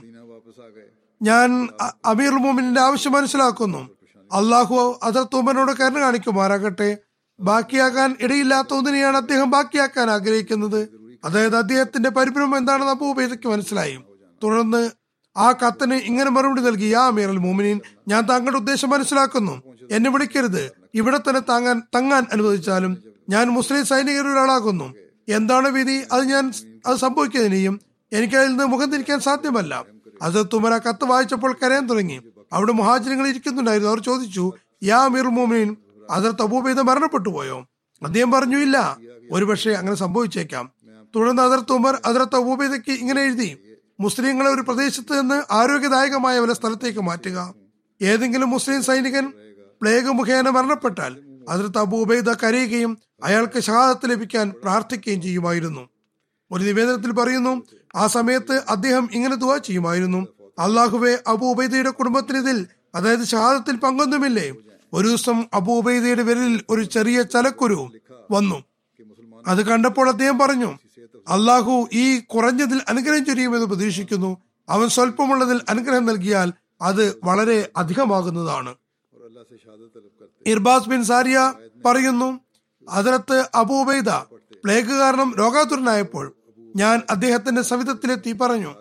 [1.22, 1.68] ഞാൻ
[2.04, 3.90] അമീർ മോമിനിന്റെ ആവശ്യം മനസ്സിലാക്കുന്നു.
[4.33, 6.96] അള്ളാഹു അതിർത്ത് ഉമ്മനോട് കരുണ കാണിക്കുമാറാകട്ടെ.
[7.40, 10.80] ബാക്കിയാക്കാൻ ഇടയില്ലാത്ത ഒന്നിനെയാണ് അദ്ദേഹം ബാക്കിയാക്കാൻ ആഗ്രഹിക്കുന്നത്.
[11.24, 13.98] അതായത് അദ്ദേഹത്തിന്റെ പരിഭ്രമം എന്താണെന്ന് അബൂബൈദയ്ക്ക് മനസ്സിലായി.
[14.42, 14.90] തുടർന്ന്
[15.37, 19.62] ആ കത്തിന് ഇങ്ങനെ മറുപടി നൽകി യാ അമീർ അൽ മോമിനിൻ ഞാൻ താങ്കളുടെ ഉദ്ദേശം മനസ്സിലാക്കുന്നു.
[19.90, 20.72] എന്നെ വിളിക്കരുത്.
[20.94, 24.94] ഇവിടെ തന്നെ താങ്ങാൻ തങ്ങാൻ അനുവദിച്ചാലും ഞാൻ മുസ്ലിം സൈനികരിൽ ഒരാളാകുന്നു.
[25.28, 26.02] എന്താണ് വിധി?
[26.12, 26.52] അത് ഞാൻ
[26.87, 27.80] അത് സംഭവിക്കുന്നതിനെയും
[28.12, 29.84] എനിക്ക് അതിൽ നിന്ന് മുഖം തിരിക്കാൻ സാധ്യമല്ല.
[30.22, 32.20] അത് തുമര കത്ത് വായിച്ചപ്പോൾ കരയാൻ തുടങ്ങി.
[32.52, 33.90] അവിടെ മഹാജനങ്ങൾ ഇരിക്കുന്നുണ്ടായിരുന്നു.
[33.90, 35.76] അവർ ചോദിച്ചു യാ മിർ മോമിൻ
[36.10, 37.66] അതർ അബൂബൈദ മരണപ്പെട്ടു പോയോ?
[38.04, 38.96] അദ്ദേഹം പറഞ്ഞു ഇല്ല.
[39.32, 40.72] ഒരുപക്ഷെ അങ്ങനെ സംഭവിച്ചേക്കാം.
[41.16, 43.58] തുടർന്ന് അതർ തുമർ അതർ അബൂബൈദയ്ക്ക് ഇങ്ങനെ എഴുതി
[44.00, 47.54] മുസ്ലിങ്ങളെ ഒരു പ്രദേശത്ത് നിന്ന് ആരോഗ്യദായകമായ വല്ല സ്ഥലത്തേക്ക് മാറ്റുക.
[48.02, 49.32] ഏതെങ്കിലും മുസ്ലിം സൈനികൻ
[49.82, 51.16] പ്ലേഗ് മുഖേന മരണപ്പെട്ടാൽ
[51.48, 55.88] അതിർത്ത് അബൂബൈദ കരയുകയും അയാൾക്ക് ഷഹാദത്ത് ലഭിക്കാൻ പ്രാർത്ഥിക്കുകയും ചെയ്യുമായിരുന്നു.
[56.52, 57.62] ഒരു നിവേദനത്തിൽ പറയുന്നു
[57.96, 60.26] ആ സമയത്ത് അദ്ദേഹം ഇങ്ങനെ ദുവാ ചെയ്യുമായിരുന്നു.
[60.59, 64.54] അള്ളാഹുവെ അബൂബൈദയുടെ കുടുംബത്തിനിതിൽ അതായത് ഷഹാദത്തിൽ പങ്കൊന്നുമില്ലേ?
[64.92, 67.92] ഒരു ദിവസം അബൂബൈദയുടെ വിരലിൽ ഒരു ചെറിയ ചലക്കുരു
[68.30, 68.64] വന്നു.
[69.46, 70.78] അത് കണ്ടപ്പോൾ അദ്ദേഹം പറഞ്ഞു
[71.28, 74.38] അള്ളാഹു ഈ കുറഞ്ഞതിൽ അനുഗ്രഹം ചൊരിയുമെന്ന് പ്രതീക്ഷിക്കുന്നു.
[74.68, 76.52] അവൻ സ്വല്പമുള്ളതിൽ അനുഗ്രഹം നൽകിയാൽ
[76.83, 78.74] അത് വളരെ അധികമാകുന്നതാണ്.
[80.46, 81.54] ഇർബാസ് ബിൻ സാരിയ
[81.87, 82.40] പറയുന്നു
[82.88, 84.09] അതിലത്ത് അബൂബൈദ
[84.64, 86.35] പ്ലേഗ് കാരണം രോഗാതുരനായപ്പോൾ
[86.76, 88.74] ഞാൻ അദ്ദേഹത്തിന്റെ സവിധത്തിലെത്തി പറഞ്ഞു.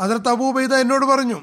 [0.00, 1.38] അതിലത്ത് അബൂബൈദ എന്നോട് പറഞ്ഞു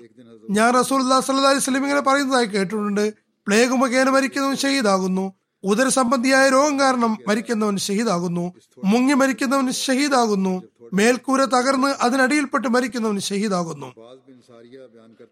[0.50, 3.14] ഞാൻ റസൂൽ അലൈഹി സ്വലം ഇങ്ങനെ പറയുന്നതായി കേട്ടിട്ടുണ്ട്.
[3.48, 5.34] പ്ലേഗ് മുഖേന മരിക്കുന്നവൻ ഷഹീദാകുന്നു.
[5.64, 8.54] ഉദര സംബന്ധിയായ രോഗം കാരണം മരിക്കുന്നവൻ ഷഹീദാകുന്നു.
[8.84, 10.64] മുങ്ങി മരിക്കുന്നവൻ ഷഹീദാകുന്നു.
[10.94, 13.90] മേൽക്കൂര തകർന്ന് അതിനടിയിൽപ്പെട്ട് മരിക്കുന്നവൻ ഷഹീദാകുന്നു.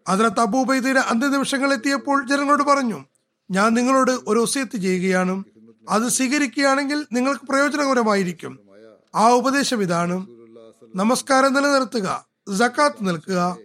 [0.08, 3.04] അതിലത്ത് അബൂബൈദയുടെ അന്ത്യനിമിഷങ്ങൾ എത്തിയപ്പോൾ ജനങ്ങളോട് പറഞ്ഞു
[3.50, 5.44] ഞാൻ നിങ്ങളോട് ഒരു ഒസിയത്ത് ചെയ്യുകയാണ്.
[5.88, 8.52] അത് സ്വീകരിക്കുകയാണെങ്കിൽ നിങ്ങൾക്ക് പ്രയോജനകരമായിരിക്കും.
[9.14, 10.16] ആ ഉപദേശം ഇതാണ്.
[10.96, 12.08] നമസ്കാരം നിലനിർത്തുക
[12.58, 13.56] ജക്കാത്ത് നൽകുക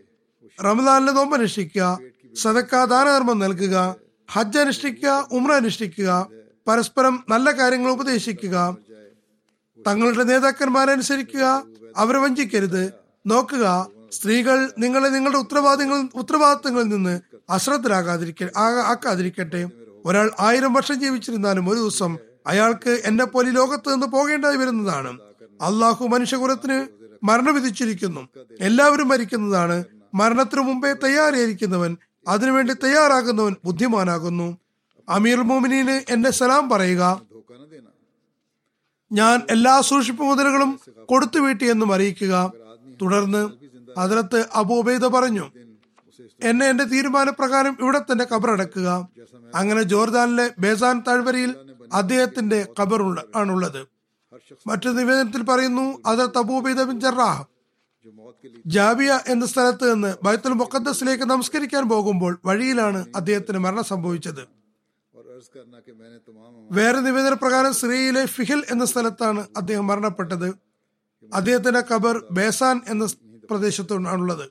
[0.64, 2.00] റമദാനിലെ നോമ്പ് അനുഷ്ഠിക്കുക
[2.36, 3.76] സദക്ക ദാനധർമ്മം നൽകുക
[4.30, 6.10] ഹജ്ജ് അനുഷ്ഠിക്കുക ഉമ്ര അനുഷ്ഠിക്കുക
[6.68, 8.56] പരസ്പരം നല്ല കാര്യങ്ങൾ ഉപദേശിക്കുക
[9.86, 11.46] തങ്ങളുടെ നേതാക്കന്മാരെ അനുസരിക്കുക
[11.98, 12.84] അവരെ വഞ്ചിക്കരുത്
[13.26, 13.66] നോക്കുക
[14.12, 19.70] സ്ത്രീകൾ നിങ്ങളെ നിങ്ങളുടെ ഉത്തരവാദിങ്ങൾ ഉത്തരവാദിത്തങ്ങളിൽ നിന്ന് അശ്രദ്ധരാകാതിരിക്ക ആക്കാതിരിക്കട്ടെ.
[20.06, 25.20] ഒരാൾ ആയിരം വർഷം ജീവിച്ചിരുന്നാലും ഒരു ദിവസം അയാൾക്ക് എന്നെ പോലെ ലോകത്ത് നിന്ന് പോകേണ്ടായി വരുന്നതാണ്.
[25.62, 26.88] അള്ളാഹു മനുഷ്യകുലത്തിന്
[27.24, 28.28] മരണം വിധിച്ചിരിക്കുന്നു.
[28.60, 29.84] എല്ലാവരും മരിക്കുന്നതാണ്.
[30.14, 31.98] മരണത്തിനു മുമ്പേ തയ്യാറായിരിക്കുന്നവൻ
[32.28, 34.58] അതിനുവേണ്ടി തയ്യാറാകുന്നവൻ ബുദ്ധിമാനാകുന്നു.
[35.10, 37.22] അമീർ മോമിനീന് എന്നെ സലാം പറയുക.
[39.12, 42.54] ഞാൻ എല്ലാ സൂക്ഷിപ്പ് മുതലുകളും കൊടുത്തു വീട്ടിയെന്നും അറിയിക്കുക.
[43.02, 43.50] തുടർന്ന്
[43.98, 45.52] അതിലത്ത് അബൂബൈദ പറഞ്ഞു
[46.44, 49.08] എന്നെ എന്റെ തീരുമാനപ്രകാരം ഇവിടെ തന്നെ ഖബറടക്കുക.
[49.56, 51.56] അങ്ങനെ ജോർദാനിലെ ബേസാൻ താഴ്വരയിൽ
[51.94, 53.88] അദ്ദേഹത്തിന്റെ ഖബർ ആണുള്ളത്.
[54.68, 57.46] മറ്റു നിവേദനത്തിൽ പറയുന്നു അതിർത്ത് അബൂബൈദ ബിൻ ജറാഹ്
[58.66, 64.48] ജാബിയ എന്ന സ്ഥലത്ത് നിന്ന് ബൈത്തുൽ മുഖദ്സിലേക്ക് നമസ്കരിക്കാൻ പോകുമ്പോൾ വഴിയിലാണ് അദ്ദേഹത്തിന് മരണം സംഭവിച്ചത്.
[66.72, 70.54] വേറെ നിവേദന പ്രകാരം സിറിയയിലെ ഫിഹിൽ എന്ന സ്ഥലത്താണ് അദ്ദേഹം മരണപ്പെട്ടത്.
[71.34, 73.08] അദ്ദേഹത്തിന്റെ ഖബർ ബേസാൻ എന്ന
[73.52, 74.46] പ്രദേശത്തുള്ളത്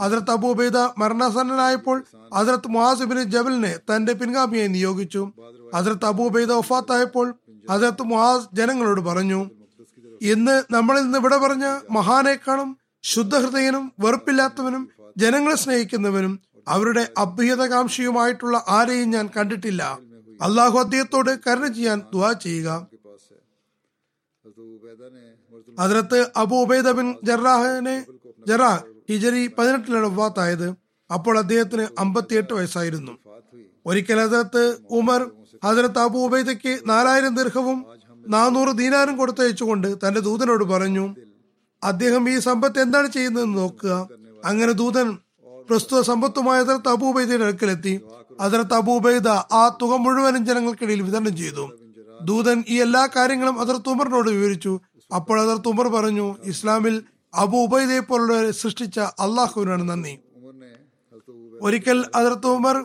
[0.00, 1.98] അതിർത്ത് അബൂബൈദ മരണാസന്നനായപ്പോൾ
[2.32, 5.22] അതിർത്ത് മുഹാസിബിന് ജബലിനെ തന്റെ പിൻഗാമിയായി നിയോഗിച്ചു.
[5.74, 7.26] അതിർത്ത് അബൂബൈദ ഒഫാത്തായപ്പോൾ
[7.70, 9.40] അതിർത്ത് മുഹാസ് ജനങ്ങളോട് പറഞ്ഞു
[10.32, 12.70] ഇന്ന് നമ്മളിൽ നിന്ന് ഇവിടെ പറഞ്ഞ മഹാനേക്കാളും
[13.12, 14.82] ശുദ്ധഹൃദയനും വെറുപ്പില്ലാത്തവനും
[15.16, 16.34] ജനങ്ങളെ സ്നേഹിക്കുന്നവനും
[16.68, 19.82] അവരുടെ അഭ്യുതകാംക്ഷിയുമായിട്ടുള്ള ആരെയും ഞാൻ കണ്ടിട്ടില്ല.
[20.42, 22.70] അള്ളാഹു അദ്ദേഹത്തോട് കരുണ ചെയ്യാൻ ദുവാ ചെയ്യുക.
[25.78, 27.96] അതിലത്ത് അബു ഉബൈദ ബിൻ ജറാഹിനെ
[28.48, 30.68] ജറാ ഹിജറി പതിനെട്ടിലാണ് വഫാത്തായത്
[31.12, 33.12] അപ്പോൾ അദ്ദേഹത്തിന് അമ്പത്തിയെട്ട് വയസ്സായിരുന്നു.
[33.86, 35.30] ഒരിക്കൽ ഹസരത്ത് ഉമർ
[35.64, 37.86] ഹസരത്ത് അബു ഉബൈദയ്ക്ക് നാലായിരം ദീർഘവും
[38.28, 41.14] നാനൂറ് ദീനാനും കൊടുത്തയച്ചുകൊണ്ട് തന്റെ ദൂതനോട് പറഞ്ഞു
[41.84, 44.08] അദ്ദേഹം ഈ സമ്പത്ത് എന്താണ് ചെയ്യുന്നതെന്ന് നോക്കുക.
[44.44, 45.18] അങ്ങനെ ദൂതൻ
[45.68, 48.00] പ്രസ്തുത സമ്പത്തുമായ അതിർത്ത് അബൂബൈദയുടെ അടുക്കലെത്തി.
[48.40, 51.64] അതിർത്ത് അബൂബൈദ ആ തുക മുഴുവനും ജനങ്ങൾക്കിടയിൽ വിതരണം ചെയ്തു.
[52.22, 54.80] ദൂതൻ ഈ എല്ലാ കാര്യങ്ങളും അതിർത്ത് ഉമറിനോട് വിവരിച്ചു.
[55.14, 57.02] അപ്പോൾ അതിർത്ത് ഉമർ പറഞ്ഞു ഇസ്ലാമിൽ
[57.34, 60.18] അബു ഉബൈദയെ പോലുള്ളവരെ സൃഷ്ടിച്ച അള്ളാഹുവിനാണ് നന്ദി.
[61.60, 62.76] ഒരിക്കൽ അതിർത്ത് ഉമർ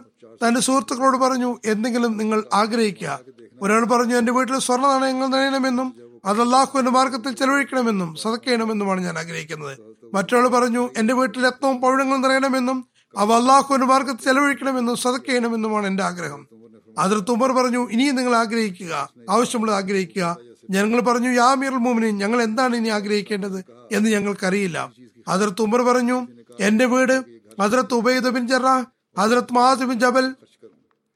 [0.43, 3.19] തന്റെ സുഹൃത്തുക്കളോട് പറഞ്ഞു എന്തെങ്കിലും നിങ്ങൾ ആഗ്രഹിക്കുക.
[3.61, 9.77] ഒരാൾ പറഞ്ഞു എന്റെ വീട്ടിൽ സ്വർണ നാണയങ്ങൾ നേടണമെന്നും അത് അള്ളാഹുവിന്റെ മാർഗത്തിൽ ചെലവഴിക്കണമെന്നും സതക്കണമെന്നുമാണ് ഞാൻ ആഗ്രഹിക്കുന്നത്.
[10.13, 12.87] മറ്റൊരാൾ പറഞ്ഞു എന്റെ വീട്ടിൽ രത്നവും പൗഴങ്ങളും നിറയണമെന്നും
[13.17, 16.47] അവ അള്ളാഹുവിന്റെ മാർഗത്തിൽ ചെലവഴിക്കണമെന്നും സതക്കണമെന്നുമാണ് എന്റെ ആഗ്രഹം.
[16.97, 20.37] അതിർത്ത് ഉമർ പറഞ്ഞു ഇനിയും നിങ്ങൾ ആഗ്രഹിക്കുക ആവശ്യമുള്ളത് ആഗ്രഹിക്കുക.
[20.71, 23.59] ഞങ്ങൾ പറഞ്ഞു യാ മീർ മോമിനിൻ ഞങ്ങൾ എന്താണ് ഇനി ആഗ്രഹിക്കേണ്ടത്?
[23.91, 24.91] എന്ന് ഞങ്ങൾക്കറിയില്ല.
[25.29, 26.27] ഹജറത്ത് ഉമർ പറഞ്ഞു
[26.59, 27.15] എന്റെ വീട്
[27.61, 28.67] ഹജറത്ത് ഉബൈദ് ബിൻ ജറ
[29.17, 30.35] ഹജറത്ത് mass bin Jabal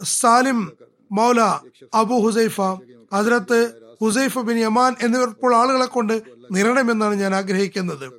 [0.04, 0.72] Salim
[1.12, 1.42] Maula
[1.94, 2.62] Abu Huzaifa
[3.14, 3.60] ഹജറത്ത്
[4.02, 8.14] ഹുസൈഫ് ബിൻ യമാൻ എന്നിവർക്കുള്ള ആളുകളെ കൊണ്ട് നിറണമെന്നാണ് ഞാൻ ആഗ്രഹിക്കുന്നത്.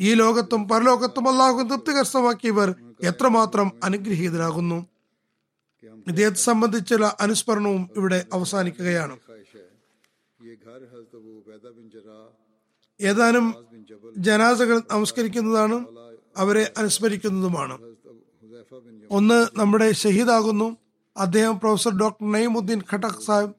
[0.00, 4.86] ഈ ലോകത്തും പരലോകത്തും അള്ളാഹു തൃപ്തി കരസ്ഥമാക്കിയവർ എത്രമാത്രം അനുഗ്രഹീതരാകുന്നു.
[6.08, 9.16] ഇദ്ദേഹത്തെ സംബന്ധിച്ചുള്ള അനുസ്മരണവും ഇവിടെ അവസാനിക്കുകയാണ്.
[13.00, 13.54] ഏതാനും
[14.18, 15.84] ജനാസകൾ നമസ്കരിക്കുന്നതാണ്
[16.36, 17.78] അവരെ അനുസ്മരിക്കുന്നതുമാണ്.
[19.10, 20.76] ഒന്ന് നമ്മുടെ ഷഹീദാകുന്നു.
[21.16, 23.54] അദ്ദേഹം professor doctor Naimuddin Khattak Sahib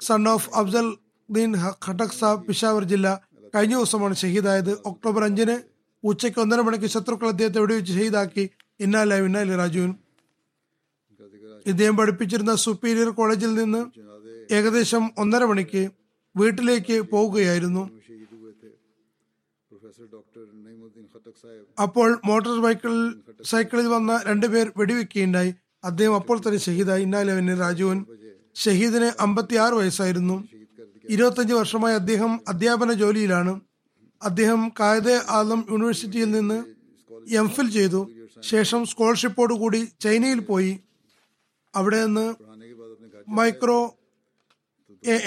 [0.00, 0.96] son of Afzal
[1.30, 3.28] Deen Khattak Sahib Peshawar ജില്ല.
[3.54, 4.72] കഴിഞ്ഞ ദിവസമാണ് ഷഹീദായത്.
[4.86, 5.56] ഒക്ടോബർ അഞ്ചിന്
[6.04, 8.50] ഉച്ചയ്ക്ക് ഒന്നര മണിക്ക് ശത്രുക്കൾ അദ്ദേഹത്തെ വെടിവെച്ച് ഷഹീദാക്കി.
[8.80, 9.94] ഇന്നാല ഇന്നാലി രാജുവിൻ.
[11.66, 13.80] ഇദ്ദേഹം പഠിപ്പിച്ചിരുന്ന സുപ്പീരിയർ കോളേജിൽ നിന്ന്
[14.54, 15.90] ഏകദേശം ഒന്നര മണിക്ക്
[16.40, 17.84] വീട്ടിലേക്ക് പോവുകയായിരുന്നു
[21.82, 22.94] അപ്പോൾ മോട്ടോർ ബൈക്കിൽ
[23.42, 25.54] സൈക്കിളിൽ വന്ന രണ്ടുപേർ വെടിവെക്കുകയുണ്ടായി.
[25.84, 27.02] അദ്ദേഹം അപ്പോൾ തന്നെ ഷഹീദായി.
[27.02, 27.98] ഇന്നാലവന് രാജുവൻ
[28.54, 30.36] ഷഹീദിന് അമ്പത്തിയാറ് വയസ്സായിരുന്നു.
[31.08, 33.60] ഇരുപത്തഞ്ച് വർഷമായി അദ്ദേഹം അധ്യാപന ജോലിയിലാണ്.
[34.22, 36.58] അദ്ദേഹം കായദെ ആലം യൂണിവേഴ്സിറ്റിയിൽ നിന്ന്
[37.40, 38.00] എം ഫിൽ ചെയ്തു.
[38.40, 40.72] ശേഷം സ്കോളർഷിപ്പോടുകൂടി ചൈനയിൽ പോയി.
[41.74, 42.26] അവിടെ നിന്ന്
[43.28, 43.80] മൈക്രോ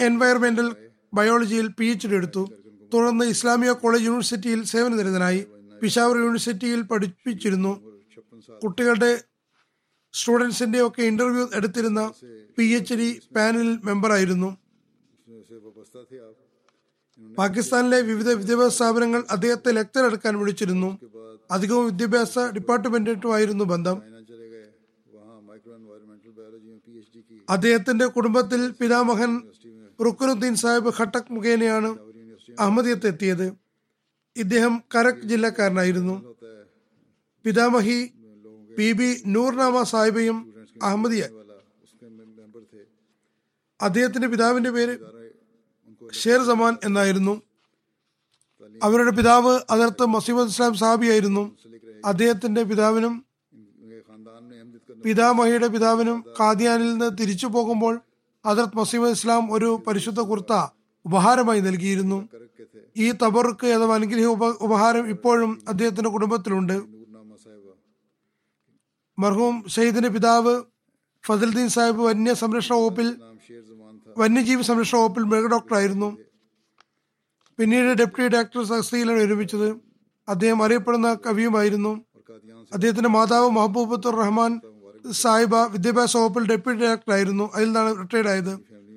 [0.07, 0.69] എൻവയർമെന്റൽ
[1.13, 2.43] ബയോളജിയിൽ പി എച്ച് ഡി എടുത്തു.
[2.93, 5.41] തുടർന്ന് ഇസ്ലാമിയ കോളേജ് യൂണിവേഴ്സിറ്റിയിൽ സേവനനിരതനായി
[5.81, 7.73] പിഷാവർ യൂണിവേഴ്സിറ്റിയിൽ പഠിപ്പിച്ചിരുന്നു.
[8.63, 9.11] കുട്ടികളുടെ
[10.13, 12.01] സ്റ്റുഡൻസിന്റെ ഒക്കെ ഇന്റർവ്യൂ എടുത്തിരുന്ന
[12.57, 14.49] പി എച്ച് ഡി പാനലിൽ മെമ്പറായിരുന്നു
[17.37, 20.89] പാകിസ്ഥാനിലെ വിവിധ വിദ്യാഭ്യാസ സ്ഥാപനങ്ങൾ അദ്ദേഹത്തെ ലെക്ചർ എടുക്കാൻ വിളിച്ചിരുന്നു.
[21.51, 23.97] അധികവും വിദ്യാഭ്യാസ ഡിപ്പാർട്ട്മെന്റുമായിരുന്നു ബന്ധം.
[27.49, 29.31] അദ്ദേഹത്തിന്റെ കുടുംബത്തിൽ പിതാമഹൻ
[30.05, 31.89] റുക്കുനുദ്ദീൻ സാഹിബ് ഖട്ടക് മുഖേനയാണ്
[32.59, 33.47] അഹമ്മദിയത്ത് എത്തിയത്.
[34.35, 36.15] ഇദ്ദേഹം കരക് ജില്ലക്കാരനായിരുന്നു.
[37.45, 37.99] പിതാമഹി
[38.77, 40.37] പി ബി നൂർനാമ സാഹിബയും
[40.83, 41.23] അഹമ്മദിയ
[43.79, 44.93] അദ്ദേഹത്തിന്റെ പിതാവിന്റെ പേര്
[46.21, 47.33] ഷേർ സമാൻ എന്നായിരുന്നു.
[48.83, 51.43] അവരുടെ പിതാവ് അതിർത്ത് മസീബ് ഇസ്ലാം സാബിയായിരുന്നു
[52.05, 53.13] അദ്ദേഹത്തിന്റെ പിതാവിനും
[55.05, 57.95] പിതാമഹിയുടെ പിതാവിനും കാദിയാനിൽ നിന്ന് തിരിച്ചു പോകുമ്പോൾ
[58.45, 60.53] ഹജറത് മസീമ ഇസ്ലാം ഒരു പരിശുദ്ധ കുർത്ത
[61.05, 62.29] ഉപഹാരമായി നൽകിയിരുന്നു.
[62.97, 64.27] ഈ തബറുക്ക് അഥവാ അനുഗ്രഹ
[64.61, 66.77] ഉപഹാരം ഇപ്പോഴും അദ്ദേഹത്തിന്റെ കുടുംബത്തിലുണ്ട്.
[69.19, 70.53] മർഹൂം ഷെയ്ദിന്റെ പിതാവ്
[71.25, 73.07] ഫസൽദീൻ സാഹിബ് വന്യ സംരക്ഷണ വകുപ്പിൽ
[74.17, 76.17] വന്യജീവി സംരക്ഷണ വകുപ്പിൽ മൃഗഡോക്ടറായിരുന്നു
[77.59, 79.67] പിന്നീട് ഡെപ്യൂട്ടി ഡയറക്ടർ സഹസ്തിയിലാണ് ഒരുമിച്ചത്
[80.29, 81.93] അദ്ദേഹം അറിയപ്പെടുന്ന കവിയുമായിരുന്നു.
[82.73, 84.51] അദ്ദേഹത്തിന്റെ മാതാവ് മഹബൂബത്തുർ റഹ്മാൻ
[85.05, 88.53] സാഹിബ വിദ്യാഭ്യാസ വകുപ്പിൽ ഡെപ്യൂട്ടി ഡയറക്ടറായിരുന്നു അതിൽ നിന്നാണ് റിട്ടയർഡ് ആയത്.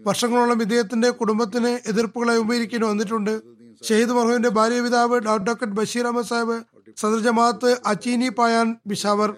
[0.07, 3.35] വർഷങ്ങളോളം ഇദ്ദേഹത്തിന്റെ കുടുംബത്തിന് എതിർപ്പുകളെ അഭിമുഖീകരിക്കേണ്ടി വന്നിട്ടുണ്ട്.
[3.83, 6.57] ഷഹീദ് മർഹുവിന്റെ ഭാര്യ പിതാവ് ഡോക്ടർ ബഷീർ അഹമ്മദ് സാഹിബ്
[7.01, 9.31] സദർ ജമാഅത്ത് അച്ചീനി പായാൻ ബിഷാവർ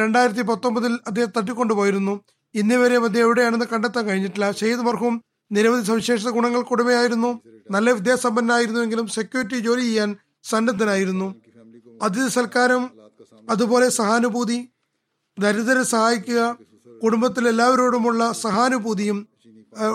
[0.00, 2.14] രണ്ടായിരത്തി പത്തൊമ്പതിൽ അദ്ദേഹം തട്ടിക്കൊണ്ടുപോയിരുന്നു.
[2.54, 4.46] ഇന്നുവരെ അദ്ദേഹം എവിടെയാണെന്ന് കണ്ടെത്താൻ കഴിഞ്ഞിട്ടില്ല.
[4.60, 5.14] ഷഹീദ് മർഹൂം
[5.50, 7.30] നിരവധി സവിശേഷ ഗുണങ്ങൾക്കുടമയായിരുന്നു
[7.74, 10.10] നല്ല വിദ്യാസമ്പന്നായിരുന്നുവെങ്കിലും സെക്യൂരിറ്റി ജോലി ചെയ്യാൻ
[10.50, 11.28] സന്നദ്ധനായിരുന്നു.
[12.06, 12.82] അതിഥി സൽക്കാരം
[13.48, 14.58] അതുപോലെ സഹാനുഭൂതി
[15.38, 16.56] ദരിദ്രരെ സഹായിക്കുക
[17.04, 19.28] കുടുംബത്തിലെ എല്ലാവരോടുമുള്ള സഹാനുഭൂതിയും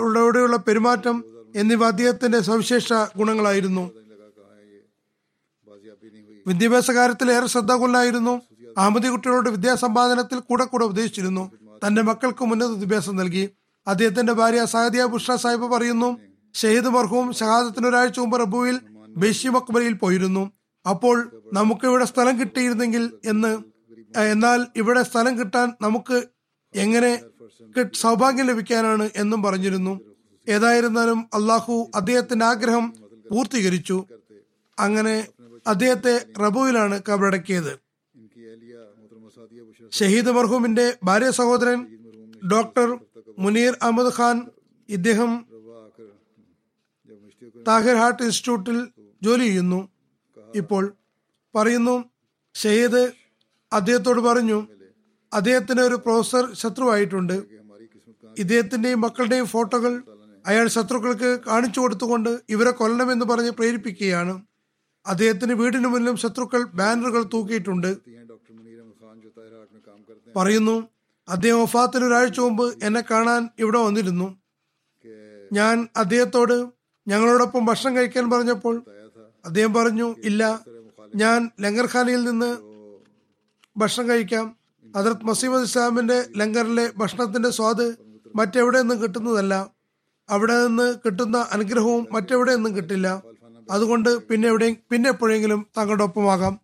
[0.04, 1.24] ഉള്ളവരോടുള്ള പെരുമാറ്റം
[1.56, 3.90] എന്നിവ അദ്ദേഹത്തിന്റെ സവിശേഷ ഗുണങ്ങളായിരുന്നു.
[6.46, 8.42] വിദ്യാഭ്യാസ കാര്യത്തിൽ ഏറെ ശ്രദ്ധാകുലനായിരുന്നു.
[8.78, 11.52] അഹമ്മദി കുട്ടികളുടെ വിദ്യാസമ്പാദനത്തിൽ കൂടെ കൂടെ ഉപദേശിച്ചിരുന്നു.
[11.86, 13.50] തന്റെ മക്കൾക്ക് ഉന്നത വിദ്യാഭ്യാസം നൽകി.
[13.86, 16.18] അദ്ദേഹത്തിന്റെ ഭാര്യ സാദിയ ബുഷ സാഹിബ് പറയുന്നു
[16.54, 18.80] ഷഹീദ് മർഹൂം ഷഹാദത്തിന് ഒരാഴ്ച മുമ്പ് റബുവിൽ
[19.16, 20.52] ബഷീം അക്ബരിയിൽ പോയിരുന്നു.
[20.88, 21.16] അപ്പോൾ
[21.52, 23.73] നമുക്ക് ഇവിടെ സ്ഥലം കിട്ടിയിരുന്നെങ്കിൽ എന്ന്
[24.16, 26.22] എന്നാൽ ഇവിടെ സ്ഥലം കിട്ടാൻ നമുക്ക്
[26.74, 27.22] എങ്ങനെ
[27.94, 30.00] സൗഭാഗ്യം ലഭിക്കാനാണ് എന്നും പറഞ്ഞിരുന്നു.
[30.48, 32.94] ഏതായിരുന്നാലും അള്ളാഹു അദ്ദേഹത്തിന്റെ ആഗ്രഹം
[33.30, 34.06] പൂർത്തീകരിച്ചു.
[34.78, 35.28] അങ്ങനെ
[35.66, 37.78] അദ്ദേഹത്തെ റബുവിലാണ് കബറടക്കിയത്.
[39.92, 41.86] ഷഹീദ് മർഹൂമിന്റെ ഭാര്യ സഹോദരൻ
[42.52, 42.98] ഡോക്ടർ
[43.38, 44.46] മുനീർ അഹമ്മദ് ഖാൻ
[44.88, 45.46] ഇദ്ദേഹം
[47.68, 48.88] താഹിർ ഹാർട്ട് ഇൻസ്റ്റിറ്റ്യൂട്ടിൽ
[49.22, 49.88] ജോലി ചെയ്യുന്നു.
[50.54, 50.96] ഇപ്പോൾ
[51.54, 52.04] പറയുന്നു
[52.54, 53.23] ഷഹീദ്
[53.76, 54.58] അദ്ദേഹത്തോട് പറഞ്ഞു
[55.32, 57.36] അദ്ദേഹത്തിന് ഒരു പ്രൊഫസർ ശത്രുവായിട്ടുണ്ട്.
[58.38, 60.02] ഇദ്ദേഹത്തിന്റെയും മക്കളുടെയും ഫോട്ടോകൾ
[60.46, 64.34] അയാൾ ശത്രുക്കൾക്ക് കാണിച്ചു കൊടുത്തുകൊണ്ട് ഇവരെ കൊല്ലണമെന്ന് പറഞ്ഞ് പ്രേരിപ്പിക്കുകയാണ്.
[65.06, 67.90] അദ്ദേഹത്തിന് വീടിനു മുന്നിലും ശത്രുക്കൾ ബാനറുകൾ തൂക്കിയിട്ടുണ്ട്.
[70.36, 70.76] പറയുന്നു
[71.28, 74.28] അദ്ദേഹം ഒഫാത്തിന് ഒരാഴ്ച മുമ്പ് എന്നെ കാണാൻ ഇവിടെ വന്നിരുന്നു.
[75.52, 76.56] ഞാൻ അദ്ദേഹത്തോട്
[77.08, 78.76] ഞങ്ങളോടൊപ്പം ഭക്ഷണം കഴിക്കാൻ പറഞ്ഞപ്പോൾ
[79.44, 80.42] അദ്ദേഹം പറഞ്ഞു ഇല്ല
[81.22, 82.50] ഞാൻ ലങ്കർഖാനയിൽ നിന്ന്
[83.76, 84.56] ഭക്ഷണം കഴിക്കാം.
[84.96, 87.94] അതിർത്ത് മസീമദ് ഇസ്ലാമിന്റെ ലങ്കറിലെ ഭക്ഷണത്തിന്റെ സ്വാദ്
[88.36, 89.70] മറ്റെവിടെ നിന്നും കിട്ടുന്നതല്ല.
[90.30, 93.22] അവിടെ നിന്ന് കിട്ടുന്ന അനുഗ്രഹവും മറ്റെവിടെ നിന്നും കിട്ടില്ല.
[93.70, 96.60] അതുകൊണ്ട് പിന്നെ എവിടെ പിന്നെ എപ്പോഴെങ്കിലും തങ്ങളുടെ ഒപ്പമാകാം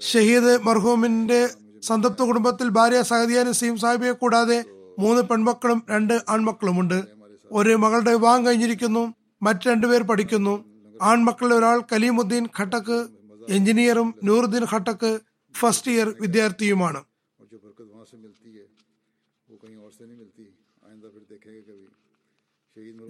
[0.00, 1.48] ഷഹീദ് മർഹൂമിന്റെ
[1.82, 4.64] സന്തപ്ത കുടുംബത്തിൽ ഭാര്യ സഹദിയ നസീം സാഹിബിയെ കൂടാതെ
[4.98, 7.04] മൂന്ന് പെൺമക്കളും രണ്ട് ആൺമക്കളുമുണ്ട്.
[7.52, 9.14] ഒരു മകളുടെ വിവാഹം കഴിഞ്ഞിരിക്കുന്നു.
[9.42, 10.64] മറ്റ് രണ്ടുപേർ പഠിക്കുന്നു.
[11.02, 13.06] ആൺമക്കളിൽ ഒരാൾ കലീമുദ്ദീൻ ഖട്ടക്ക്
[13.48, 15.18] എഞ്ചിനീയറും നൂറുദ്ദീൻ ഖട്ടക്ക്
[15.54, 17.00] ഫസ്റ്റ് ഇയർ വിദ്യാർത്ഥിയുമാണ്.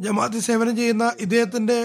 [0.05, 1.79] ജമാഅത്ത് സേവനം ചെയ്യുന്ന ഇദ്ദേഹത്തിന്റെ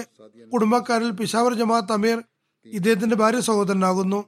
[0.52, 2.18] കുടുംബക്കാരിൽ പിഷാവർ ജമാഅത്ത് അമീർ
[2.66, 4.20] ഇദ്ദേഹത്തിന്റെ ഭാര്യ സഹോദരനാകുന്നു.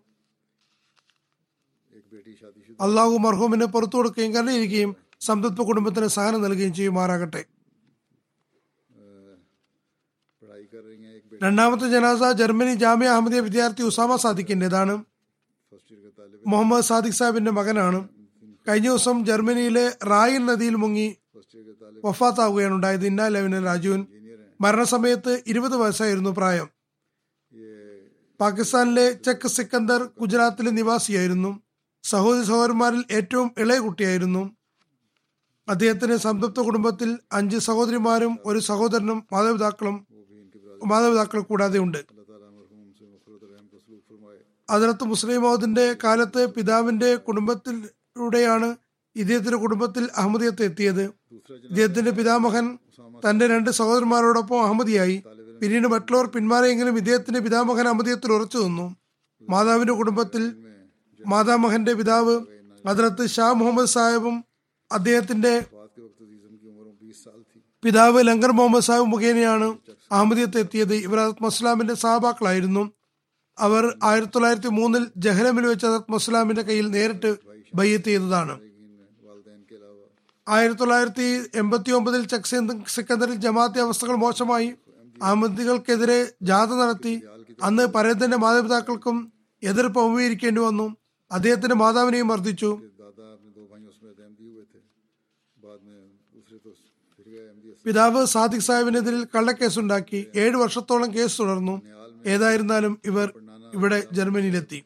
[2.87, 4.91] അള്ളാഹു മർഹൂമിനെ പുറത്തു കൊടുക്കുകയും കരുതിയിരിക്കുകയും
[5.29, 7.43] സംതൃപ്ത കുടുംബത്തിന് സഹനം നൽകുകയും ചെയ്യുമാറാകട്ടെ
[11.45, 14.95] രണ്ടാമത്തെ ജനാസ ജർമ്മനി ജാമ്യ അഹമ്മദിയ വിദ്യാർത്ഥി ഉസാമ സാദിഖിന്റേതാണ്.
[16.47, 18.09] മുഹമ്മദ് സാദിഖ് സാഹിബിന്റെ മകനാണ്.
[18.69, 21.17] കഴിഞ്ഞ ദിവസം ജർമ്മനിയിലെ റായൻ നദിയിൽ മുങ്ങി
[22.05, 24.07] വഫാത്താവുകയാണ് ഉണ്ടായത് ഇന്നാലവിന് രാജുവിൻ.
[24.61, 26.69] മരണസമയത്ത് ഇരുപത് വയസ്സായിരുന്നു പ്രായം.
[28.41, 31.63] പാകിസ്ഥാനിലെ ചെക്ക് സിക്കന്ദർ ഗുജറാത്തിലെ നിവാസിയായിരുന്നു.
[32.03, 34.57] സഹോദരി സഹോദരന്മാരിൽ ഏറ്റവും ഇളയ കുട്ടിയായിരുന്നു.
[35.69, 40.07] അദ്ദേഹത്തിന് സംതൃപ്ത കുടുംബത്തിൽ അഞ്ച് സഹോദരിമാരും ഒരു സഹോദരനും മാതാപിതാക്കളും
[40.87, 42.18] മാതാപിതാക്കൾ കൂടാതെ ഉണ്ട്
[44.71, 48.77] അതിനകത്ത് മുസ്ലിം മൗദിന്റെ കാലത്ത് പിതാവിന്റെ കുടുംബത്തിലൂടെയാണ്
[49.17, 51.05] ഇദ്ദേഹത്തിന്റെ കുടുംബത്തിൽ അഹമ്മദിയത്ത് എത്തിയത്.
[51.69, 52.79] ഇദ്ദേഹത്തിന്റെ പിതാമഹൻ
[53.25, 55.23] തന്റെ രണ്ട് സഹോദരന്മാരോടൊപ്പം അഹമ്മദിയായി.
[55.61, 58.97] പിന്നീട് മറ്റുള്ളവർ പിന്മാറിയെങ്കിലും ഇദ്ദേഹത്തിന്റെ പിതാമഹൻ അഹമ്മദിയത്തിൽ ഉറച്ചു നിന്നു.
[59.51, 60.43] മാതാവിന്റെ കുടുംബത്തിൽ
[61.21, 62.35] മാതാമഹന്റെ പിതാവ്
[62.87, 64.45] അതിനകത്ത് ഷാ മുഹമ്മദ് സാഹിബും
[64.93, 65.65] അദ്ദേഹത്തിന്റെ
[67.85, 69.69] പിതാവ് ലങ്കർ മുഹമ്മദ് സാഹിബ് മുഖേനയാണ്
[70.13, 70.95] അഹമ്മദിയത്ത് എത്തിയത്.
[70.95, 72.85] ഇവർ മസ്ലാമിന്റെ സഹാബാക്കളായിരുന്നു.
[73.59, 77.31] അവർ ആയിരത്തി തൊള്ളായിരത്തി മൂന്നിൽ ജഹ്ലമിൽ വെച്ച് മുസ്ലാമിന്റെ കയ്യിൽ നേരിട്ട്
[77.75, 78.55] ബയ്യത്ത് ചെയ്തതാണ്.
[80.49, 84.69] ആയിരത്തി തൊള്ളായിരത്തി എൺപത്തി ഒമ്പതിൽ ചെക്ക് സിക്കന്ദറിൽ ജമാഅത്തെ അവസ്ഥകൾ മോശമായി
[85.23, 87.15] അഹമ്മദികൾക്കെതിരെ ജാഥ നടത്തി.
[87.63, 89.33] അന്ന് പരേതന്റെ മാതാപിതാക്കൾക്കും
[89.63, 90.97] എതിർപ്പ് അഭിമുഖീകരിക്കേണ്ടി വന്നു.
[91.33, 92.71] അദ്ദേഹത്തിന്റെ മാതാവിനെയും മർദ്ദിച്ചു.
[97.87, 100.27] പിതാവ് സാദിഖ് സാഹിബിനെതിരിൽ കള്ളക്കേസുണ്ടാക്കി.
[100.37, 101.83] ഏഴ് വർഷത്തോളം കേസ് തുടർന്നു.
[102.27, 103.29] ഏതായിരുന്നാലും ഇവർ
[103.74, 104.80] ഇവിടെ ജർമ്മനിയിലെത്തി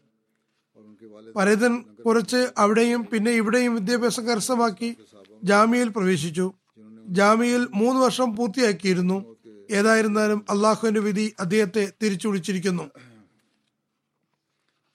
[0.77, 1.73] और उनके वाले പരേതൻ
[2.05, 4.89] കുറച്ച് അവിടെയും പിന്നെ ഇവിടെയും വിദ്യാഭ്യാസം കരസ്ഥമാക്കി
[5.43, 6.45] ജാമ്യയിൽ പ്രവേശിച്ചു
[7.11, 9.17] ജാമ്യയിൽ മൂന്ന് വർഷം പൂർത്തിയാക്കിയിരുന്നു
[9.71, 12.85] ഏതായിരുന്നാലും അള്ളാഹുവിന്റെ വിധി അദ്ദേഹത്തെ തിരിച്ചു വിളിച്ചിരിക്കുന്നു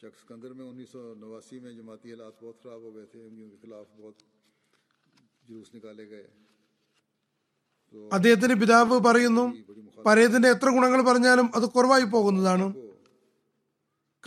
[0.01, 3.49] चक सिकंदर में उन्नीस सौ नवासी में जमाती हालात बहुत ख़राब हो गए थे अहमदियों
[3.49, 4.17] के खिलाफ बहुत
[5.45, 6.25] जुलूस निकाले गए
[8.13, 9.45] അദ്ദേഹത്തിന്റെ പിതാവ് പറയുന്നു
[9.99, 12.67] പരേതന്റെ എത്ര ഗുണങ്ങൾ പറഞ്ഞാലും അത് കുറവായി പോകുന്നതാണ്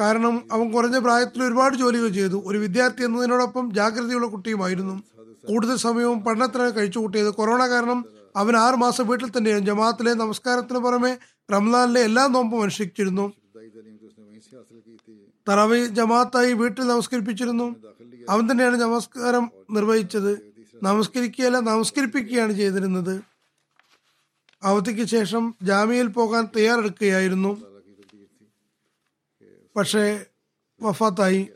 [0.01, 2.42] കാരണം അവൻ കുറഞ്ഞ പ്രായത്തിൽ ഒരുപാട് ജോലികൾ ചെയ്തു.
[2.46, 5.03] ഒരു വിദ്യാർത്ഥി എന്നതിനോടൊപ്പം ജാഗ്രതയുള്ള കുട്ടിയുമായിരുന്നു.
[5.48, 8.05] കൂടുതൽ സമയവും പഠനത്തിനായി കഴിച്ചു കൂട്ടിയത് കൊറോണ കാരണം
[8.36, 9.72] അവൻ ആറ് മാസം വീട്ടിൽ തന്നെയായിരുന്നു.
[9.72, 11.18] ജമാഅത്തിലെ നമസ്കാരത്തിന് പുറമെ
[11.53, 13.32] റംലാനിലെ എല്ലാ നോമ്പും അനുഷ്ഠിച്ചിരുന്നു.
[15.48, 17.76] തറവി ജമാഅത്തായി വീട്ടിൽ നമസ്കരിപ്പിച്ചിരുന്നു.
[18.28, 20.32] അവൻ തന്നെയാണ് നമസ്കാരം നിർവഹിച്ചത്.
[20.82, 23.20] നമസ്കരിക്കുകയല്ല നമസ്കരിപ്പിക്കുകയാണ് ചെയ്തിരുന്നത്.
[24.62, 27.70] അവധിക്ക് ശേഷം ജാമ്യയിൽ പോകാൻ തയ്യാറെടുക്കുകയായിരുന്നു.
[29.77, 30.25] പക്ഷേ
[30.83, 31.49] വഫാത്തായി.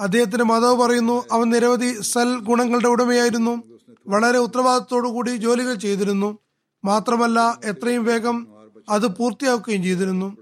[0.00, 3.62] അദ്ദേഹത്തിന്റെ മാതാവ് പറയുന്നു അവൻ നിരവധി സൽ ഗുണങ്ങളുടെ ഉടമയായിരുന്നു.
[4.08, 6.38] വളരെ ഉത്തരവാദിത്തോടു കൂടി ജോലികൾ ചെയ്തിരുന്നു.
[6.84, 8.46] മാത്രമല്ല എത്രയും വേഗം
[8.90, 10.36] അത് പൂർത്തിയാക്കുകയും ചെയ്തിരുന്നു.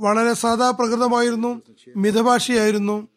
[0.00, 1.62] വളരെ സാധാ പ്രകൃതമായിരുന്നു
[1.96, 3.08] മിതഭാഷയായിരുന്നു.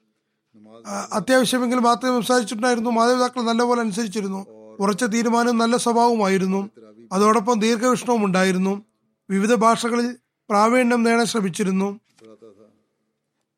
[1.13, 2.89] അത്യാവശ്യമെങ്കിൽ മാത്രമേ സംസാരിച്ചിട്ടുണ്ടായിരുന്നു.
[2.89, 4.45] മാതാപിതാക്കൾ നല്ലപോലെ അനുസരിച്ചിരുന്നു.
[4.79, 6.69] ഉറച്ച തീരുമാനവും നല്ല സ്വഭാവമായിരുന്നു
[7.11, 8.81] അതോടൊപ്പം ദീർഘവിഷ്ണവും ഉണ്ടായിരുന്നു.
[9.29, 10.17] വിവിധ ഭാഷകളിൽ
[10.49, 11.99] പ്രാവീണ്യം നേടാൻ ശ്രമിച്ചിരുന്നു.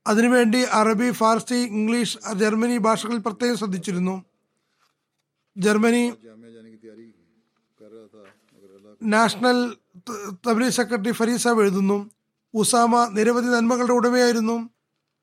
[0.07, 4.23] അതിനുവേണ്ടി അറബി ഫാർസി ഇംഗ്ലീഷ് ജർമ്മനി ഭാഷകൾ പ്രത്യേകം ശ്രദ്ധിച്ചിരുന്നു.
[5.57, 6.13] ജർമ്മനി
[9.03, 9.75] നാഷണൽ
[10.47, 12.09] തബ്ലി സെക്രട്ടറി ഫരീസ എഴുതുന്നു.
[12.53, 14.69] ഉസാമ നിരവധി നന്മകളുടെ ഉടമയായിരുന്നു.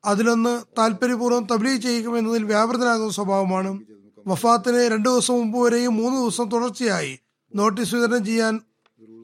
[0.04, 3.80] അതിലൊന്ന് താല്പര്യപൂർവം തബ്ലീ ചെയ്യുമെന്നതിൽ വ്യാപൃതനാകുന്ന സ്വഭാവമാണ്.
[4.26, 7.18] വഫാത്തിന് രണ്ടു ദിവസം മുമ്പ് വരെയും മൂന്ന് ദിവസം തുടർച്ചയായി
[7.54, 8.60] നോട്ടീസ് വിതരണം ചെയ്യാൻ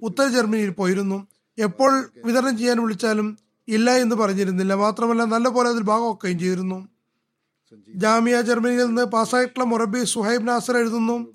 [0.02, 1.26] ഉത്തര ജർമ്മനിയിൽ പോയിരുന്നു.
[1.58, 4.74] എപ്പോൾ വിതരണം ചെയ്യാൻ വിളിച്ചാലും ഇല്ല എന്ന് പറഞ്ഞിരുന്നില്ല.
[4.74, 6.88] മാത്രമല്ല നല്ലപോലെ അതിൽ ഭാഗമൊക്കെയും ചെയ്തിരുന്നു.
[7.94, 11.26] ജാമിയ ജർമ്മനിയിൽ നിന്ന് പാസ്സായിട്ടുള്ള മൊറബി സുഹൈബ് നാസർ എഴുതുന്നു.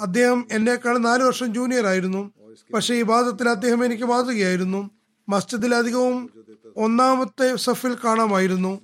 [0.00, 2.30] അദ്ദേഹം എന്നേക്കാൾ നാലു വർഷം ജൂനിയർ ആയിരുന്നു.
[2.74, 4.90] പക്ഷേ ഈ വാദത്തിൽ അദ്ദേഹം എനിക്ക് വാദുകയായിരുന്നു
[5.28, 6.30] മസ്ജിദിൽ അധികവും
[6.76, 8.80] ഒന്നാമത്തെ സഫിൽ കാണാമായിരുന്നു.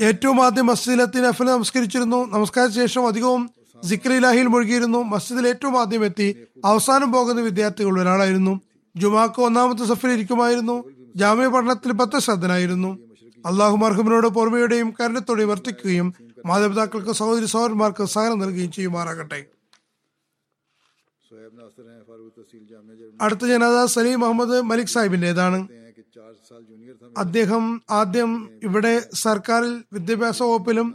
[0.00, 2.24] ഏറ്റവും ആദ്യം മസ്ജിദിലെത്തി എത്തി നമസ്കരിച്ചിരുന്നു.
[2.24, 3.50] നമസ്കാരത്തിന് ശേഷം അധികവും
[3.84, 5.02] സിക്രിലാഹിയിൽ മുഴുകിയിരുന്നു.
[5.02, 8.60] മസ്ജിദിൽ ഏറ്റവും ആദ്യം എത്തി അവസാനം പോകുന്ന വിദ്യാർത്ഥികളിൽ ഒരാളായിരുന്നു.
[9.02, 10.76] ജുമാക്ക് ഒന്നാമത്തെ സഫിൽ ഇരിക്കുമായിരുന്നു.
[11.16, 12.90] ജാമ്യ പഠനത്തിൽ പത്ത് ശ്രദ്ധനായിരുന്നു
[13.46, 16.08] അള്ളാഹു മർഹുമിനോട് പൊറമയുടെയും കരുണത്തോടെ വർത്തിക്കുകയും
[16.46, 19.40] മാതാപിതാക്കൾക്ക് സഹോദരി സഹോദരന്മാർക്ക് സഹനം നൽകുകയും ചെയ്യുമാറാകട്ടെ.
[23.22, 25.60] അടുത്ത ജനത സലീം മുഹമ്മദ് മലിക് സാഹിബിന്റേതാണ്.
[27.16, 28.30] അദ്ദേഹം ആദ്യം
[28.62, 30.88] ഇവിടെ സർക്കാരിൽ വിദ്യാഭ്യാസ വകുപ്പിലും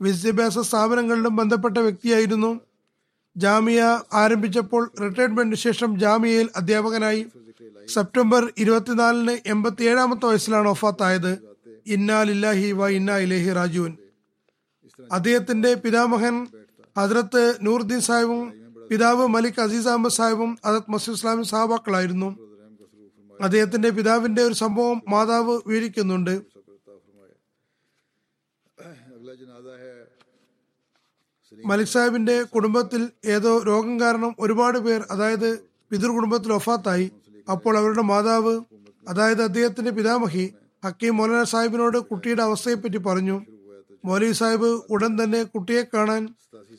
[0.00, 2.60] വിദ്യാഭ്യാസ സ്ഥാപനങ്ങളിലും ബന്ധപ്പെട്ട വ്യക്തിയായിരുന്നു.
[3.36, 7.22] ജാമിയ ആരംഭിച്ചപ്പോൾ റിട്ടയർമെന്റിന് ശേഷം ജാമിയയിൽ അധ്യാപകനായി.
[7.94, 11.32] സെപ്റ്റംബർ ഇരുപത്തിനാലിന് എൺപത്തി ഏഴാമത്തെ വയസ്സിലാണ് ഒഫാത്തായത്
[11.86, 13.92] ഇന്നാലില്ലാഹി വ ഇന്നാ ഇലേഹി രാജുവിൻ
[15.12, 16.36] അദ്ദേഹത്തിന്റെ പിതാമഹൻ
[16.96, 18.42] ഹജ്രത്ത് നൂറുദ്ദീൻ സാഹിബും
[18.90, 22.28] പിതാവ് മലിക് അസീസ് അഹമ്മദ് സാഹിബും അദത് മസീദ് ഇസ്ലാമി സഹബാക്കളായിരുന്നു.
[23.40, 26.34] അദ്ദേഹത്തിന്റെ പിതാവിന്റെ ഒരു സംഭവം മാതാവ് വിവരിക്കുന്നുണ്ട്.
[31.52, 35.48] മലിക് സാഹിബിന്റെ കുടുംബത്തിൽ ഏതോ രോഗം കാരണം ഒരുപാട് പേർ അതായത്
[35.90, 37.06] പിതൃ കുടുംബത്തിൽ ഒഫാത്തായി
[37.50, 38.60] അപ്പോൾ അവരുടെ മാതാവ്
[39.08, 43.42] അതായത് അദ്ദേഹത്തിന്റെ പിതാമഹി ഹക്കീം മൗലാന സാഹിബിനോട് കുട്ടിയുടെ അവസ്ഥയെപ്പറ്റി പറഞ്ഞു.
[44.04, 46.28] മൗലി സാഹിബ് ഉടൻ തന്നെ കുട്ടിയെ കാണാൻ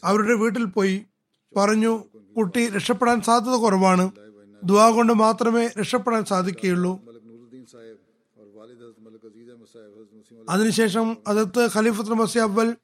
[0.03, 1.05] അവരുടെ വീട്ടിൽ പോയി.
[1.57, 2.03] പറഞ്ഞു
[2.37, 4.11] കുട്ടി രക്ഷപ്പെടാൻ സാധ്യത കുറവാണ്.
[4.63, 6.93] ദുവാ കൊണ്ട് മാത്രമേ രക്ഷപ്പെടാൻ സാധിക്കുകയുള്ളൂ.
[10.49, 12.75] അതിനുശേഷം അതിർത്ത് ഖലീഫത്ത് മസി അവൽ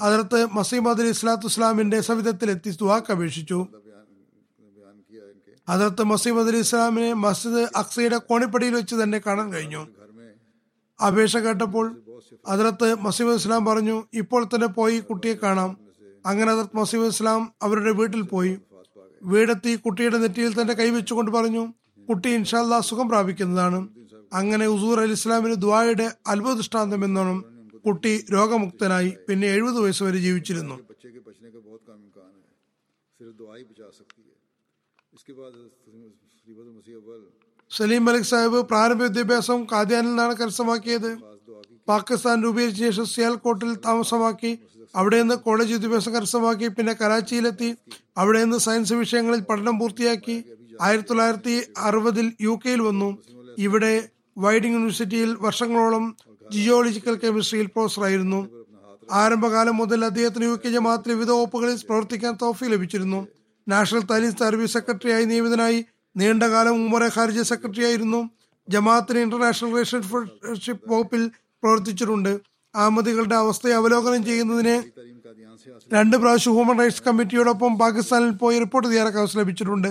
[0.00, 3.66] അതിർത്ത് മസീമദ് അലി ഇസ്ലാത്തു ഇസ്ലാമിന്റെ സവിധത്തിലെത്തി ദുവാക്ക് അപേക്ഷിച്ചു.
[5.72, 9.82] അതിർത്ത് മസീമദ് അലി ഇസ്ലാമിനെ മസ്ജിദ് അക്സയുടെ കോണിപ്പടിയിൽ വെച്ച് തന്നെ കാണാൻ കഴിഞ്ഞു.
[10.98, 11.86] അപേക്ഷ കേട്ടപ്പോൾ
[12.46, 15.70] അതിർത്ത് മസീബ് ഇസ്ലാം പറഞ്ഞു ഇപ്പോൾ തന്നെ പോയി കുട്ടിയെ കാണാം.
[16.26, 18.52] അങ്ങനെ അതിർത്ത് മസീബ് ഇസ്ലാം അവരുടെ വീട്ടിൽ പോയി.
[19.22, 21.64] വീടെത്തി കുട്ടിയുടെ നെറ്റിയിൽ തന്റെ കൈവച്ചുകൊണ്ട് പറഞ്ഞു
[22.08, 23.80] കുട്ടി ഇൻഷാല്ല സുഖം പ്രാപിക്കുന്നതാണ്.
[24.40, 27.34] അങ്ങനെ ഉസൂർ അലി ഇസ്ലാമിന് ദ്വായുടെ അത്ഭുത ദൃഷ്ടാന്തം എന്നാണ്
[27.86, 30.76] കുട്ടി രോഗമുക്തനായി പിന്നെ എഴുപത് വയസ്സ് വരെ ജീവിച്ചിരുന്നു.
[37.70, 41.10] സലീം മലിക് സാഹിബ് പ്രാരംഭ വിദ്യാഭ്യാസം കാദ്യാനിൽ നിന്നാണ് കരസ്ഥമാക്കിയത്
[41.90, 44.52] പാകിസ്ഥാൻ രൂപീകരിച്ച ശേഷം സിയാൽകോട്ടിൽ താമസമാക്കി
[44.94, 47.68] അവിടെ നിന്ന് കോളേജ് വിദ്യാഭ്യാസം കരസ്ഥമാക്കി പിന്നെ കരാച്ചിയിലെത്തി.
[48.20, 50.36] അവിടെ നിന്ന് സയൻസ് വിഷയങ്ങളിൽ പഠനം പൂർത്തിയാക്കി.
[50.86, 51.54] ആയിരത്തി തൊള്ളായിരത്തി
[51.88, 53.10] അറുപതിൽ യു കെയിൽ വന്നു.
[53.66, 53.92] ഇവിടെ
[54.44, 56.04] വൈഡിംഗ് യൂണിവേഴ്സിറ്റിയിൽ വർഷങ്ങളോളം
[56.52, 58.40] ജിയോളജിക്കൽ കെമിസ്ട്രിയിൽ പ്രൊഫസറായിരുന്നു
[59.22, 63.20] ആരംഭകാലം മുതൽ അദ്ദേഹത്തിന് യു കെ ജമാഅത്തിലെ വിവിധ വകുപ്പുകളിൽ പ്രവർത്തിക്കാൻ തോഫി ലഭിച്ചിരുന്നു.
[63.72, 65.80] നാഷണൽ താലീം സർവീസ് സെക്രട്ടറിയായി നിയമിതനായി
[66.16, 68.20] നീണ്ടകാലം ഉമ്മറെ ഖാരിജ സെക്രട്ടറിയായിരുന്നു.
[68.68, 71.22] ജമാഅത്തിന് ഇന്റർനാഷണൽ റിലേഷൻഷിപ്പ് വകുപ്പിൽ
[71.62, 72.32] പ്രവർത്തിച്ചിട്ടുണ്ട്.
[72.74, 74.76] അഹമ്മദികളുടെ അവസ്ഥയെ അവലോകനം ചെയ്യുന്നതിന്
[75.94, 79.90] രണ്ട് പ്രാവശ്യം ഹ്യൂമൻ റൈറ്റ്സ് കമ്മിറ്റിയോടൊപ്പം പാകിസ്ഥാനിൽ പോയി റിപ്പോർട്ട് തയ്യാറാക്കാൻ ലഭിച്ചിട്ടുണ്ട്.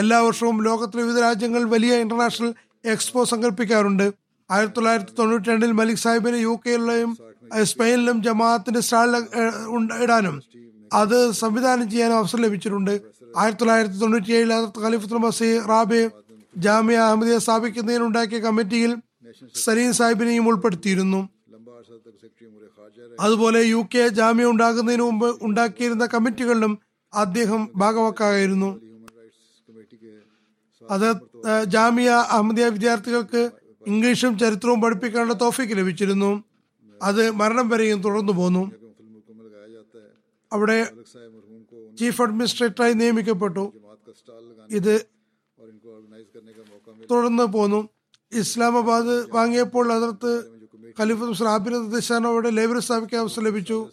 [0.00, 2.50] എല്ലാ വർഷവും ലോകത്തിലെ വിവിധ രാജ്യങ്ങൾ വലിയ ഇന്റർനാഷണൽ
[2.94, 4.06] എക്സ്പോ സംഘടിപ്പിക്കാറുണ്ട്.
[4.50, 7.10] ആയിരത്തി തൊള്ളായിരത്തി തൊണ്ണൂറ്റി രണ്ടിൽ മലിക് സാഹിബിന് യു കെയിലെയും
[7.70, 9.10] സ്പെയിനിലും ജമാഅത്തിന്റെ സ്റ്റാൾ
[10.04, 10.36] ഇടാനും
[11.00, 12.94] അത് സംവിധാനം ചെയ്യാനും അവസരം ലഭിച്ചിട്ടുണ്ട്.
[13.40, 14.52] ആയിരത്തി തൊള്ളായിരത്തി തൊണ്ണൂറ്റി ഏഴിൽ
[14.84, 16.02] ഖലീഫുൽ മസീ റാബെ
[16.64, 18.92] ജാമ്യ അഹമ്മദിയെ സ്ഥാപിക്കുന്നതിനുണ്ടാക്കിയ കമ്മിറ്റിയിൽ
[19.64, 21.20] സലീം സാഹിബിനെയും ഉൾപ്പെടുത്തിയിരുന്നു.
[23.24, 26.72] അതുപോലെ യു കെ ജാമ്യ ഉണ്ടാകുന്നതിന് മുമ്പ് ഉണ്ടാക്കിയിരുന്ന കമ്മിറ്റികളിലും
[27.12, 28.70] അദ്ദേഹം ഭാഗവാക്കായിരുന്നു
[30.82, 31.08] അത്
[31.74, 33.42] ജാമിയ അഹമ്മദിയ വിദ്യാർത്ഥികൾക്ക്
[33.92, 36.30] ഇംഗ്ലീഷും ചരിത്രവും പഠിപ്പിക്കാനുള്ള തോഫിക്ക് ലഭിച്ചിരുന്നു.
[37.00, 38.64] അത് മരണം വരെയും തുടർന്നു പോന്നു
[40.52, 40.78] അവിടെ
[41.98, 43.72] ചീഫ് അഡ്മിനിസ്ട്രേറ്ററായി നിയമിക്കപ്പെട്ടു.
[44.70, 44.94] ഇത്
[47.10, 47.88] തുടർന്ന് പോന്നു.
[48.32, 50.32] ഇസ്ലാമാബാദ് വാങ്ങിയപ്പോൾ അതിർത്ത്
[51.00, 53.90] ഖലീഫ് റാബിന് അവിടെ ലേബർ സ്ഥാപിക്കാൻ അവസരം ലഭിച്ചു.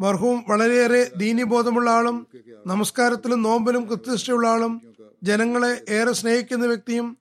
[0.00, 2.26] മർഹൂം വളരെയേറെ ദീനിബോധമുള്ള ആളും
[2.66, 4.82] നമസ്കാരത്തിലും നോമ്പിലും കൃത്യനിഷ്ഠയുള്ള ആളും
[5.22, 7.18] ജനങ്ങളെ ഏറെ സ്നേഹിക്കുന്ന വ്യക്തിയും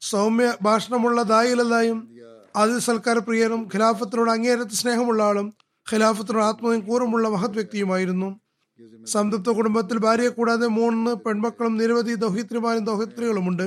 [0.00, 1.22] സൗമ്യ ഭാഷണമുള്ള
[2.56, 5.54] ആദ്യ സൽക്കാര പ്രിയനും ഖിലാഫത്തിനോട് അങ്ങേയറ്റ സ്നേഹമുള്ള ആളും
[5.92, 8.40] ഖിലാഫത്തിനോട് ആത്മയും കൂറുമുള്ള മഹത് വ്യക്തിയുമായിരുന്നു.
[9.04, 13.62] സംതൃപ്ത കുടുംബത്തിൽ ഭാര്യയെ കൂടാതെ മൂന്ന് പെൺമക്കളും നിരവധി ദൗഹിത്രിമാരും ദൗഹിത്രികളുമുണ്ട്.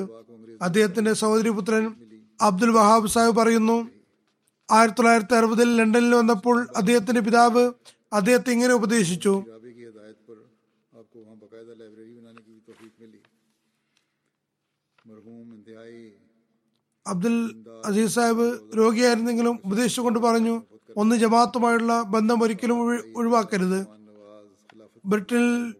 [0.62, 1.96] അദ്ദേഹത്തിന്റെ സഹോദരിപുത്രൻ
[2.42, 3.90] അബ്ദുൽ വഹാബ് സാഹിബ് പറയുന്നു
[4.72, 7.72] ആയിരത്തി തൊള്ളായിരത്തി അറുപതിൽ ലണ്ടനിൽ വന്നപ്പോൾ അദ്ദേഹത്തിന്റെ പിതാവ്
[8.14, 9.44] അദ്ദേഹത്തെ ഇങ്ങനെ ഉപദേശിച്ചു.
[15.76, 16.25] राबे
[17.08, 20.62] അബ്ദുൽ അസീസ് സാഹിബ് രോഗിയായിരുന്നെങ്കിലും ഉപദേശിച്ചുകൊണ്ട് പറഞ്ഞു
[20.98, 22.78] ഒന്ന് ജമാഅത്തുമായുള്ള ബന്ധം ഒരിക്കലും
[23.18, 23.86] ഒഴിവാക്കരുത്.
[25.06, 25.74] ബ്രിട്ടനിൽ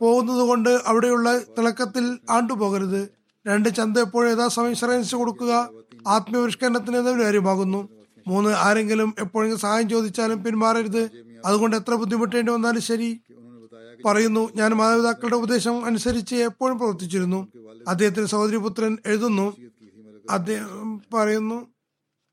[0.00, 3.08] പോകുന്നത് കൊണ്ട് അവിടെയുള്ള തിളക്കത്തിൽ ആണ്ടുപോകരുത്
[3.46, 5.68] രണ്ട് ചന്ത എപ്പോഴും യഥാസമയം ശ്രമിച്ചു കൊടുക്കുക
[6.06, 7.88] ആത്മപരിഷ്കരണത്തിന് എന്തെങ്കിലും കാര്യമാകുന്നു.
[8.26, 11.10] മൂന്ന് ആരെങ്കിലും എപ്പോഴെങ്കിലും സഹായം ചോദിച്ചാലും പിന്മാറരുത്.
[11.44, 13.20] അതുകൊണ്ട് എത്ര ബുദ്ധിമുട്ടേണ്ടി വന്നാലും ശരി.
[14.06, 14.48] പറയുന്നു.
[14.56, 17.48] ഞാൻ മാതാപിതാക്കളുടെ ഉപദേശം അനുസരിച്ച് എപ്പോഴും പ്രവർത്തിച്ചിരുന്നു.
[17.88, 19.52] അദ്ദേഹത്തിന്റെ സഹോദരിപുത്രൻ എഴുതുന്നു.
[20.30, 21.66] അദ്ദേഹം പറയുന്നു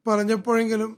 [0.07, 0.97] പറഞ്ഞപ്പോഴെങ്കിലും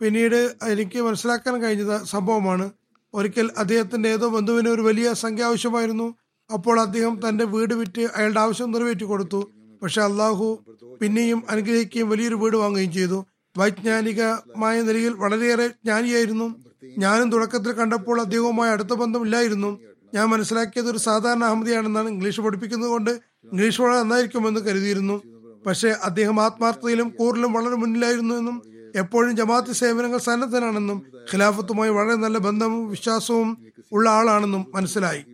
[0.00, 2.70] പിന്നീട് എനിക്ക് മനസ്സിലാക്കാൻ കഴിഞ്ഞത് സംഭവമാണ്.
[3.14, 6.14] ഒരിക്കൽ അദ്ദേഹത്തിന്റെ ഏതോ ബന്ധുവിന് ഒരു വലിയ സംഖ്യ ആവശ്യമായിരുന്നു.
[6.52, 9.50] അപ്പോൾ അദ്ദേഹം തന്റെ വീട് വിറ്റ് അയാളുടെ ആവശ്യം നിറവേറ്റി കൊടുത്തു.
[9.82, 10.64] പക്ഷെ അള്ളാഹു
[11.00, 13.26] പിന്നെയും അനുഗ്രഹിക്കുകയും വലിയൊരു വീട് വാങ്ങുകയും ചെയ്തു.
[13.58, 16.54] വൈജ്ഞാനികമായ നിലയിൽ വളരെയേറെ ജ്ഞാനിയായിരുന്നു.
[16.98, 19.78] ഞാനും തുടക്കത്തിൽ കണ്ടപ്പോൾ അദ്ദേഹവുമായി അടുത്ത ബന്ധമില്ലായിരുന്നു.
[20.14, 23.10] ഞാൻ മനസ്സിലാക്കിയത് ഒരു സാധാരണ അഹമ്മദിയാണെന്നാണ് ഇംഗ്ലീഷ് പഠിപ്പിക്കുന്നത് കൊണ്ട്
[23.52, 25.33] ഇംഗ്ലീഷ് വളരെ നന്നായിരിക്കുമെന്ന് കരുതിയിരുന്നു.
[25.66, 28.62] പക്ഷേ അദ്ദേഹം ആത്മാർത്ഥതയിലും കൂറിലും വളരെ മുന്നിലായിരുന്നു എന്നും
[28.96, 31.02] എപ്പോഴും ജമാഅത്ത് സേവനങ്ങൾ സന്നദ്ധനാണെന്നും
[31.32, 33.58] ഖിലാഫത്തുമായി വളരെ നല്ല ബന്ധവും വിശ്വാസവും
[33.92, 35.24] ഉള്ള ആളാണെന്നും മനസ്സിലായി.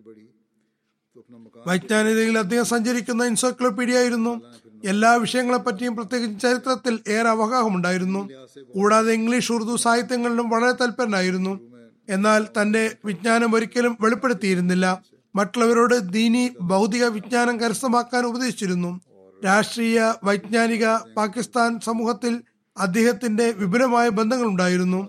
[1.67, 4.41] വൈജ്ഞാനികതയിൽ അദ്ദേഹം സഞ്ചരിക്കുന്ന എൻസൈക്ലോപീഡിയ ആയിരുന്നു.
[4.85, 8.29] എല്ലാ വിഷയങ്ങളെപ്പറ്റിയും പ്രത്യേകിച്ച് ചരിത്രത്തിൽ ഏറെ അവഗാഹമുണ്ടായിരുന്നു.
[8.75, 11.61] കൂടാതെ ഇംഗ്ലീഷ് ഉറുദു സാഹിത്യങ്ങളിലും വളരെ തൽപരനായിരുന്നു.
[12.09, 15.03] എന്നാൽ തന്റെ വിജ്ഞാനം ഒരിക്കലും വെളിപ്പെടുത്തിയിരുന്നില്ല.
[15.35, 19.01] മറ്റുള്ളവരോട് ദീനി ഭൗതിക വിജ്ഞാനം കരസ്ഥമാക്കാൻ ഉപദേശിച്ചിരുന്നു.
[19.45, 20.85] രാഷ്ട്രീയ വൈജ്ഞാനിക
[21.17, 22.35] പാകിസ്ഥാൻ സമൂഹത്തിൽ
[22.77, 25.01] അദ്ദേഹത്തിന്റെ വിപുലമായ ബന്ധങ്ങൾ ഉണ്ടായിരുന്നു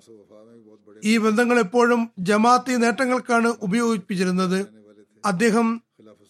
[1.10, 4.60] ഈ ബന്ധങ്ങൾ എപ്പോഴും ജമാഅത്തി നേട്ടങ്ങൾക്കാണ് ഉപയോഗിപ്പിച്ചിരുന്നത്.
[5.24, 5.68] അദ്ദേഹം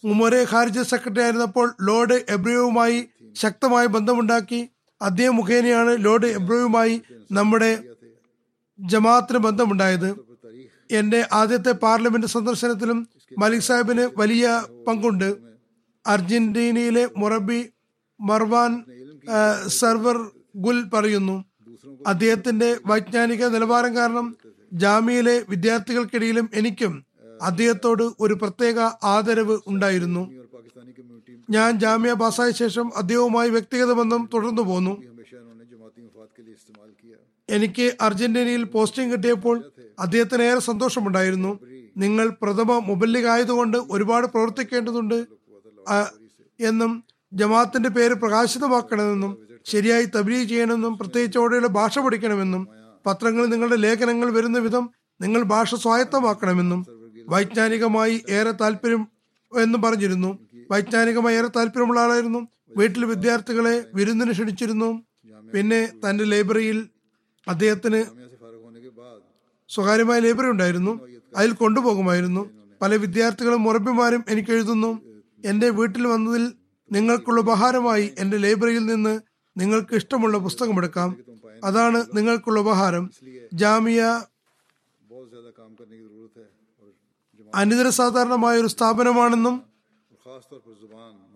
[0.03, 2.99] ഉമറെ ഖാരിജ സെക്രട്ടറി ആയിരുന്നപ്പോൾ ലോർഡ് എബ്രിയോവുമായി
[3.41, 4.61] ശക്തമായ ബന്ധമുണ്ടാക്കി
[5.01, 6.95] അദ്ദേഹം മുഖേനയാണ് ലോർഡ് എബ്രോയുമായി
[7.37, 7.71] നമ്മുടെ
[8.79, 10.09] ജമാഅത്തിന് ബന്ധമുണ്ടായത്.
[10.99, 12.99] എന്റെ ആദ്യത്തെ പാർലമെന്റ് സന്ദർശനത്തിലും
[13.41, 14.45] മലിക് സാഹിബിന് വലിയ
[14.87, 15.29] പങ്കുണ്ട്.
[16.05, 17.59] അർജന്റീനയിലെ മുറബി
[18.29, 18.71] മർവാൻ
[19.79, 20.17] സർവർ
[20.55, 21.35] ഗുൽ പറയുന്നു.
[22.07, 24.27] അദ്ദേഹത്തിന്റെ വൈജ്ഞാനിക നിലവാരം കാരണം
[24.73, 26.93] ജാമ്യയിലെ വിദ്യാർത്ഥികൾക്കിടയിലും എനിക്കും
[27.41, 28.79] അദ്ദേഹത്തോട് ഒരു പ്രത്യേക
[29.13, 30.23] ആദരവ് ഉണ്ടായിരുന്നു.
[31.49, 34.93] ഞാൻ ജാമ്യ പാസ്സായ ശേഷം അദ്ദേഹവുമായി വ്യക്തിഗത ബന്ധം തുടർന്നു പോന്നു.
[37.49, 39.57] എനിക്ക് അർജന്റീനയിൽ പോസ്റ്റിംഗ് കിട്ടിയപ്പോൾ
[39.99, 41.59] അദ്ദേഹത്തിന് ഏറെ സന്തോഷമുണ്ടായിരുന്നു.
[41.97, 45.19] നിങ്ങൾ പ്രഥമ മുബല്ലിക് ആയതുകൊണ്ട് ഒരുപാട് പ്രവർത്തിക്കേണ്ടതുണ്ട്
[46.59, 46.91] എന്നും
[47.33, 52.67] ജമാഅത്തിന്റെ പേര് പ്രകാശിതമാക്കണമെന്നും ശരിയായി തബലീഗ് ചെയ്യണമെന്നും പ്രത്യേകിച്ചോടെയുള്ള ഭാഷ പഠിക്കണമെന്നും
[53.05, 54.89] പത്രങ്ങളിൽ നിങ്ങളുടെ ലേഖനങ്ങൾ വരുന്ന വിധം
[55.21, 56.85] നിങ്ങൾ ഭാഷ സ്വായത്തമാക്കണമെന്നും
[57.29, 59.07] വൈജ്ഞാനികമായി ഏറെ താല്പര്യം
[59.57, 60.39] എന്നും പറഞ്ഞിരുന്നു.
[60.71, 62.47] വൈജ്ഞാനികമായി ഏറെ താല്പര്യമുള്ള ആളായിരുന്നു.
[62.77, 64.89] വീട്ടിൽ വിദ്യാർത്ഥികളെ വിരുന്നിന് ക്ഷണിച്ചിരുന്നു.
[65.53, 66.89] പിന്നെ തന്റെ ലൈബ്രറിയിൽ
[67.47, 68.05] അദ്ദേഹത്തിന്
[69.69, 70.99] സ്വകാര്യമായ ലൈബ്രറി ഉണ്ടായിരുന്നു.
[71.37, 72.49] അതിൽ കൊണ്ടുപോകുമായിരുന്നു.
[72.81, 74.91] പല വിദ്യാർത്ഥികളും മുറബിമാരും എനിക്ക് എഴുതുന്നു.
[75.45, 76.53] എന്റെ വീട്ടിൽ വന്നതിൽ
[76.91, 79.21] നിങ്ങൾക്കുള്ള ഉപഹാരമായി എന്റെ ലൈബ്രറിയിൽ നിന്ന്
[79.57, 81.17] നിങ്ങൾക്ക് ഇഷ്ടമുള്ള പുസ്തകമെടുക്കാം
[81.63, 83.11] അതാണ് നിങ്ങൾക്കുള്ള ഉപഹാരം.
[83.53, 84.21] ജാമിയ
[87.55, 89.63] അനിതര സാധാരണമായ ഒരു സ്ഥാപനമാണെന്നും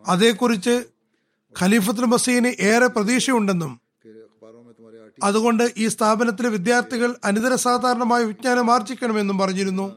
[0.07, 0.85] അതേക്കുറിച്ച്
[1.61, 3.81] ഖലീഫത്തുൽ മസീന് ഏറെ പ്രതീക്ഷയുണ്ടെന്നും.
[5.23, 9.95] അതുകൊണ്ട് ഈ സ്ഥാപനത്തിലെ വിദ്യാർത്ഥികൾ അനിതര സാധാരണമായ വിജ്ഞാനം ആർജിക്കണമെന്നും പറഞ്ഞിരുന്നു.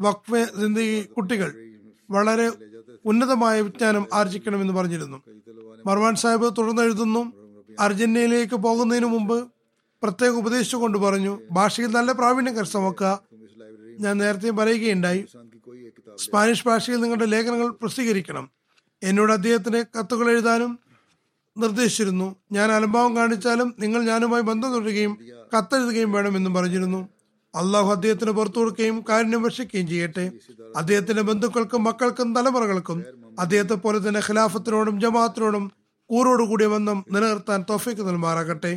[0.00, 0.34] വക്ഫ
[1.16, 1.67] കുട്ടികൾ.
[2.10, 2.50] വളരെ
[3.04, 5.22] ഉന്നതമായ വിജ്ഞാനം ആർജിക്കണമെന്ന് പറഞ്ഞിരുന്നു.
[5.86, 7.32] മർവാൻ സാഹിബ് തുടർന്നെഴുതുന്നു
[7.80, 9.52] അർജന്റീനയിലേക്ക് പോകുന്നതിന് മുമ്പ്
[10.02, 13.20] പ്രത്യേക ഉപദേശിച്ചുകൊണ്ട് പറഞ്ഞു ഭാഷയിൽ നല്ല പ്രാവീണ്യം കരസ്ഥമാക്കുക.
[14.00, 15.26] ഞാൻ നേരത്തെ പറയുകയുണ്ടായി
[16.16, 18.50] സ്പാനിഷ് ഭാഷയിൽ നിങ്ങളുടെ ലേഖനങ്ങൾ പ്രസിദ്ധീകരിക്കണം.
[19.02, 20.78] എന്നോട് അദ്ദേഹത്തിന് കത്തുകൾ എഴുതാനും
[21.58, 22.36] നിർദ്ദേശിച്ചിരുന്നു.
[22.52, 25.18] ഞാൻ അലംഭാവം കാണിച്ചാലും നിങ്ങൾ ഞാനുമായി ബന്ധം തുടരുകയും
[25.56, 27.08] കത്തെഴുതുകയും വേണമെന്നും പറഞ്ഞിരുന്നു.
[27.54, 30.24] അള്ളാഹു അദ്ദേഹത്തിന് പുറത്തു കൊടുക്കുകയും കാരുണ്യം വർഷിക്കുകയും ചെയ്യട്ടെ.
[30.76, 32.98] അദ്ദേഹത്തിന്റെ ബന്ധുക്കൾക്കും മക്കൾക്കും തലമുറകൾക്കും
[33.38, 35.64] അദ്ദേഹത്തെ പോലെ തന്നെ ഖിലാഫത്തിനോടും ജമാഅത്തിനോടും
[36.10, 38.72] കൂറോടുകൂടിയ ബന്ധം നിലനിർത്താൻ തോഫിക്ക് നൽമാറാകട്ടെ.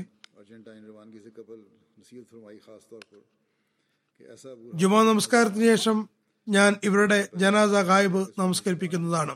[4.81, 5.97] ജുമാ നമസ്കാരത്തിന് ശേഷം
[6.47, 9.33] ഞാൻ ഇവരുടെ ജനാസ ഗായിബ് നമസ്കരിപ്പിക്കുന്നതാണ്.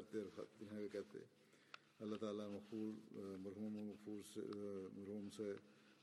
[0.00, 1.18] کرتے ہیں کہتے
[2.00, 2.94] اللہ تعالیٰ مقبول
[3.38, 4.40] مرحوم مغفور سے
[4.92, 5.52] مرحوم سے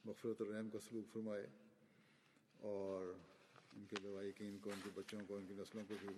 [0.05, 1.47] مغفرت الرحم کا سلوک فرمائے۔
[2.57, 3.13] اور
[3.73, 6.09] ان کے لواحقین کو، ان کے بچوں کو، ان کی نسلوں کو بھی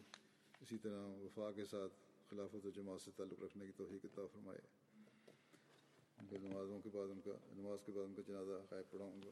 [0.61, 1.93] اسی طرح وفا کے ساتھ
[2.29, 4.59] خلافت و جماعت سے تعلق رکھنے کی توفیق عطا فرمائے۔
[6.17, 9.19] ان کے نمازوں کے بعد ان کا، نماز کے بعد ان کا جنازہ غائب پڑھاؤں
[9.25, 9.31] گا۔